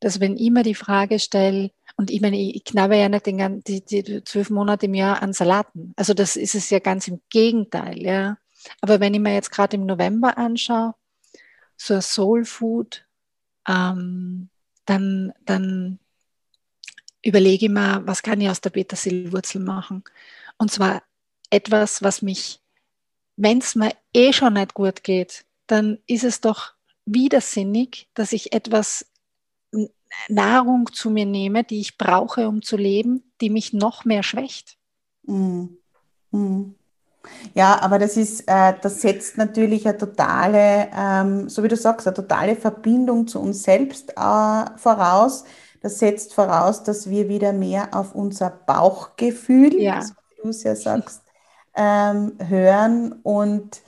Dass 0.00 0.18
wenn 0.18 0.38
ich 0.38 0.50
mir 0.50 0.62
die 0.62 0.74
Frage 0.74 1.18
stelle, 1.18 1.72
und 1.96 2.10
ich 2.10 2.22
meine, 2.22 2.40
ich 2.40 2.64
knabbe 2.64 2.96
ja 2.96 3.10
nicht 3.10 3.26
den, 3.26 3.62
die, 3.64 3.84
die 3.84 4.24
zwölf 4.24 4.48
Monate 4.48 4.86
im 4.86 4.94
Jahr 4.94 5.22
an 5.22 5.34
Salaten. 5.34 5.92
Also 5.96 6.14
das 6.14 6.36
ist 6.36 6.54
es 6.54 6.70
ja 6.70 6.78
ganz 6.78 7.06
im 7.06 7.20
Gegenteil, 7.28 8.02
ja. 8.02 8.38
Aber 8.80 8.98
wenn 8.98 9.12
ich 9.12 9.20
mir 9.20 9.34
jetzt 9.34 9.50
gerade 9.50 9.76
im 9.76 9.84
November 9.84 10.38
anschaue, 10.38 10.94
so 11.76 11.94
ein 11.94 12.02
Soul 12.02 12.44
Food, 12.46 13.04
ähm, 13.68 14.48
dann, 14.86 15.34
dann 15.44 15.98
überlege 17.24 17.68
mir, 17.68 18.02
was 18.04 18.22
kann 18.22 18.40
ich 18.40 18.48
aus 18.48 18.60
der 18.60 18.70
Petersilwurzel 18.70 19.60
machen? 19.60 20.04
Und 20.58 20.70
zwar 20.70 21.02
etwas, 21.50 22.02
was 22.02 22.22
mich, 22.22 22.60
wenn 23.36 23.58
es 23.58 23.74
mir 23.74 23.92
eh 24.12 24.32
schon 24.32 24.54
nicht 24.54 24.74
gut 24.74 25.02
geht, 25.02 25.44
dann 25.66 25.98
ist 26.06 26.24
es 26.24 26.40
doch 26.40 26.72
widersinnig, 27.06 28.08
dass 28.14 28.32
ich 28.32 28.52
etwas 28.52 29.06
Nahrung 30.28 30.92
zu 30.92 31.10
mir 31.10 31.26
nehme, 31.26 31.64
die 31.64 31.80
ich 31.80 31.98
brauche, 31.98 32.48
um 32.48 32.62
zu 32.62 32.76
leben, 32.76 33.22
die 33.40 33.50
mich 33.50 33.72
noch 33.72 34.04
mehr 34.04 34.22
schwächt. 34.22 34.76
Mm. 35.24 35.64
Mm. 36.30 36.74
Ja, 37.54 37.80
aber 37.80 37.98
das 37.98 38.16
ist, 38.16 38.42
äh, 38.46 38.74
das 38.82 39.00
setzt 39.00 39.38
natürlich 39.38 39.86
eine 39.88 39.96
totale, 39.96 40.88
ähm, 40.94 41.48
so 41.48 41.62
wie 41.62 41.68
du 41.68 41.76
sagst, 41.76 42.06
eine 42.06 42.14
totale 42.14 42.54
Verbindung 42.54 43.26
zu 43.26 43.40
uns 43.40 43.62
selbst 43.62 44.10
äh, 44.10 44.64
voraus 44.76 45.44
das 45.84 45.98
setzt 45.98 46.32
voraus, 46.32 46.82
dass 46.82 47.10
wir 47.10 47.28
wieder 47.28 47.52
mehr 47.52 47.90
auf 47.92 48.14
unser 48.14 48.48
Bauchgefühl, 48.48 49.78
ja. 49.78 50.00
so 50.00 50.14
wie 50.30 50.42
du 50.42 50.48
es 50.48 50.62
ja 50.62 50.74
sagst, 50.74 51.20
ähm, 51.76 52.38
hören 52.38 53.12
und 53.22 53.82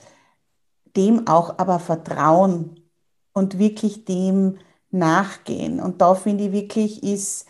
dem 0.95 1.25
auch 1.27 1.57
aber 1.57 1.79
vertrauen 1.79 2.79
und 3.33 3.57
wirklich 3.57 4.05
dem 4.05 4.59
nachgehen. 4.91 5.79
Und 5.79 5.99
da 5.99 6.13
finde 6.13 6.43
ich 6.43 6.51
wirklich, 6.51 7.01
ist 7.01 7.47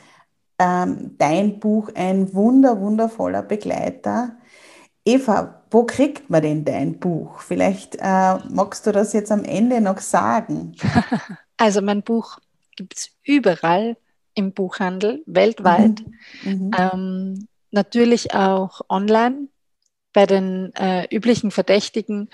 ähm, 0.60 1.16
dein 1.18 1.60
Buch 1.60 1.90
ein 1.94 2.34
wunder, 2.34 2.80
wundervoller 2.80 3.42
Begleiter. 3.42 4.38
Eva, 5.04 5.62
wo 5.70 5.84
kriegt 5.84 6.30
man 6.30 6.42
denn 6.42 6.64
dein 6.64 7.00
Buch? 7.00 7.42
Vielleicht 7.42 7.98
äh, 8.00 8.38
magst 8.50 8.88
du 8.88 8.94
das 8.94 9.12
jetzt 9.12 9.34
am 9.34 9.44
Ende 9.44 9.82
noch 9.82 10.00
sagen. 10.00 10.74
Also 11.60 11.82
mein 11.82 12.04
Buch 12.04 12.38
gibt 12.76 12.96
es 12.96 13.10
überall 13.24 13.98
im 14.38 14.54
Buchhandel 14.54 15.24
weltweit. 15.26 16.04
Mhm. 16.44 16.52
mhm. 16.52 16.72
Ähm, 16.78 17.48
natürlich 17.72 18.34
auch 18.34 18.82
online 18.88 19.50
bei 20.14 20.26
den 20.26 20.74
äh, 20.76 21.08
üblichen 21.14 21.52
Verdächtigen. 21.52 22.30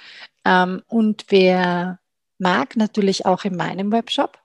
Ähm, 0.45 0.84
und 0.88 1.26
wer 1.30 1.99
mag, 2.38 2.76
natürlich 2.76 3.26
auch 3.26 3.45
in 3.45 3.56
meinem 3.56 3.91
Webshop. 3.91 4.38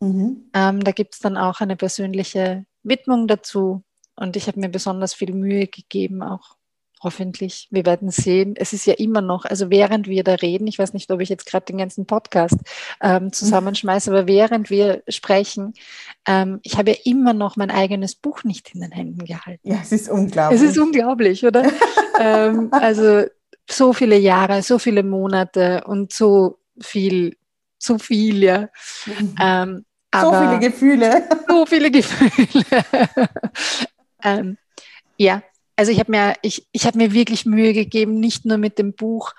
Mhm. 0.00 0.50
Ähm, 0.52 0.84
da 0.84 0.92
gibt 0.92 1.14
es 1.14 1.20
dann 1.20 1.36
auch 1.36 1.60
eine 1.60 1.76
persönliche 1.76 2.66
Widmung 2.82 3.26
dazu. 3.26 3.84
Und 4.16 4.36
ich 4.36 4.48
habe 4.48 4.60
mir 4.60 4.68
besonders 4.68 5.14
viel 5.14 5.32
Mühe 5.32 5.66
gegeben, 5.66 6.22
auch 6.22 6.56
hoffentlich. 7.02 7.68
Wir 7.70 7.84
werden 7.86 8.10
sehen. 8.10 8.54
Es 8.56 8.72
ist 8.72 8.86
ja 8.86 8.94
immer 8.94 9.20
noch, 9.20 9.44
also 9.44 9.70
während 9.70 10.08
wir 10.08 10.24
da 10.24 10.34
reden, 10.34 10.66
ich 10.66 10.78
weiß 10.78 10.92
nicht, 10.92 11.10
ob 11.10 11.20
ich 11.20 11.28
jetzt 11.28 11.46
gerade 11.46 11.66
den 11.66 11.78
ganzen 11.78 12.06
Podcast 12.06 12.56
ähm, 13.00 13.32
zusammenschmeiße, 13.32 14.10
aber 14.10 14.26
während 14.26 14.70
wir 14.70 15.02
sprechen, 15.08 15.74
ähm, 16.26 16.60
ich 16.62 16.78
habe 16.78 16.90
ja 16.90 16.96
immer 17.04 17.32
noch 17.32 17.56
mein 17.56 17.70
eigenes 17.70 18.14
Buch 18.14 18.44
nicht 18.44 18.74
in 18.74 18.80
den 18.80 18.92
Händen 18.92 19.24
gehalten. 19.24 19.68
Ja, 19.68 19.78
es 19.82 19.92
ist 19.92 20.08
unglaublich. 20.08 20.60
Es 20.60 20.70
ist 20.70 20.78
unglaublich, 20.78 21.44
oder? 21.44 21.64
ähm, 22.20 22.68
also 22.70 23.24
so 23.68 23.92
viele 23.92 24.18
Jahre, 24.18 24.62
so 24.62 24.78
viele 24.78 25.02
Monate 25.02 25.82
und 25.86 26.12
so 26.12 26.58
viel, 26.80 27.36
so 27.78 27.98
viel, 27.98 28.42
ja. 28.42 28.68
Mhm. 29.06 29.34
Ähm, 29.40 29.84
so 30.14 30.30
viele 30.30 30.58
Gefühle. 30.58 31.28
So 31.48 31.66
viele 31.66 31.90
Gefühle. 31.90 32.84
ähm, 34.24 34.58
ja, 35.16 35.42
also 35.82 35.90
ich 35.90 35.98
habe 35.98 36.12
mir, 36.12 36.34
ich, 36.42 36.64
ich 36.70 36.86
hab 36.86 36.94
mir 36.94 37.12
wirklich 37.12 37.44
Mühe 37.44 37.72
gegeben, 37.72 38.20
nicht 38.20 38.44
nur 38.44 38.56
mit 38.56 38.78
dem 38.78 38.92
Buch 38.92 39.34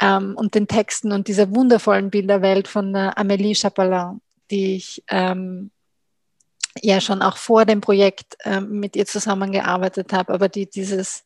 ähm, 0.00 0.36
und 0.36 0.54
den 0.54 0.68
Texten 0.68 1.10
und 1.10 1.26
dieser 1.26 1.52
wundervollen 1.52 2.10
Bilderwelt 2.10 2.68
von 2.68 2.94
äh, 2.94 3.10
Amélie 3.16 3.60
Chapelin, 3.60 4.20
die 4.48 4.76
ich 4.76 5.02
ähm, 5.08 5.72
ja 6.80 7.00
schon 7.00 7.20
auch 7.20 7.36
vor 7.36 7.64
dem 7.64 7.80
Projekt 7.80 8.36
ähm, 8.44 8.78
mit 8.78 8.94
ihr 8.94 9.06
zusammengearbeitet 9.06 10.12
habe, 10.12 10.32
aber 10.32 10.48
die 10.48 10.70
dieses, 10.70 11.24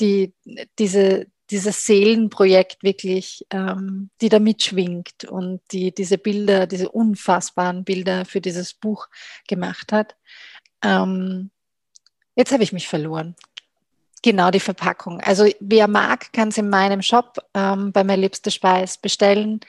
die, 0.00 0.34
diese, 0.78 1.26
dieses 1.48 1.86
Seelenprojekt 1.86 2.82
wirklich, 2.82 3.46
ähm, 3.48 4.10
die 4.20 4.28
da 4.28 4.38
mitschwingt 4.38 5.24
und 5.24 5.62
die 5.72 5.94
diese 5.94 6.18
Bilder, 6.18 6.66
diese 6.66 6.90
unfassbaren 6.90 7.84
Bilder 7.84 8.26
für 8.26 8.42
dieses 8.42 8.74
Buch 8.74 9.08
gemacht 9.48 9.92
hat. 9.92 10.14
Ähm, 10.84 11.50
jetzt 12.34 12.52
habe 12.52 12.64
ich 12.64 12.74
mich 12.74 12.86
verloren. 12.86 13.34
Genau, 14.22 14.50
die 14.50 14.60
Verpackung. 14.60 15.20
Also 15.20 15.46
wer 15.60 15.88
mag, 15.88 16.32
kann 16.32 16.48
es 16.48 16.58
in 16.58 16.68
meinem 16.68 17.00
Shop 17.00 17.38
ähm, 17.54 17.92
bei 17.92 18.04
Mein 18.04 18.20
Liebste 18.20 18.50
Speis 18.50 18.98
bestellen. 18.98 19.60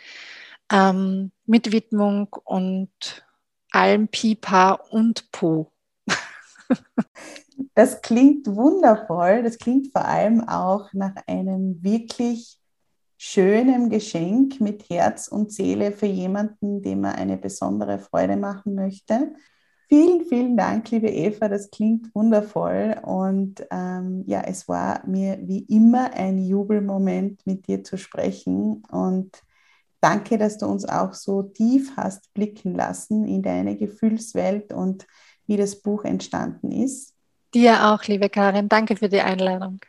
Ähm, 0.72 1.32
mit 1.46 1.72
Widmung 1.72 2.28
und 2.44 2.90
allem 3.72 4.08
Pipa 4.08 4.74
und 4.74 5.32
Po. 5.32 5.72
das 7.76 8.02
klingt 8.02 8.48
wundervoll. 8.48 9.44
Das 9.44 9.58
klingt 9.58 9.92
vor 9.92 10.06
allem 10.06 10.48
auch 10.48 10.92
nach 10.94 11.16
einem 11.28 11.82
wirklich 11.82 12.58
schönen 13.18 13.90
Geschenk 13.90 14.60
mit 14.60 14.90
Herz 14.90 15.28
und 15.28 15.54
Seele 15.54 15.92
für 15.92 16.08
jemanden, 16.08 16.82
dem 16.82 17.02
man 17.02 17.16
eine 17.16 17.38
besondere 17.38 18.00
Freude 18.00 18.36
machen 18.36 18.76
möchte. 18.76 19.34
Vielen, 19.94 20.24
vielen 20.24 20.56
Dank, 20.56 20.90
liebe 20.92 21.10
Eva. 21.10 21.50
Das 21.50 21.70
klingt 21.70 22.16
wundervoll. 22.16 22.96
Und 23.04 23.56
ähm, 23.72 24.24
ja, 24.26 24.40
es 24.40 24.70
war 24.70 25.06
mir 25.06 25.38
wie 25.42 25.66
immer 25.66 26.14
ein 26.14 26.38
Jubelmoment, 26.38 27.46
mit 27.46 27.68
dir 27.68 27.84
zu 27.84 27.98
sprechen. 27.98 28.84
Und 28.90 29.44
danke, 30.00 30.38
dass 30.38 30.58
du 30.58 30.68
uns 30.68 30.86
auch 30.86 31.14
so 31.14 31.44
tief 31.44 31.92
hast 31.98 32.34
blicken 32.34 32.74
lassen 32.74 33.28
in 33.28 33.42
deine 33.42 33.76
Gefühlswelt 33.76 34.72
und 34.72 35.06
wie 35.46 35.58
das 35.58 35.82
Buch 35.82 36.06
entstanden 36.06 36.72
ist. 36.72 37.14
Dir 37.54 37.92
auch, 37.92 38.02
liebe 38.06 38.30
Karin. 38.30 38.70
Danke 38.70 38.96
für 38.96 39.10
die 39.10 39.20
Einladung. 39.20 39.82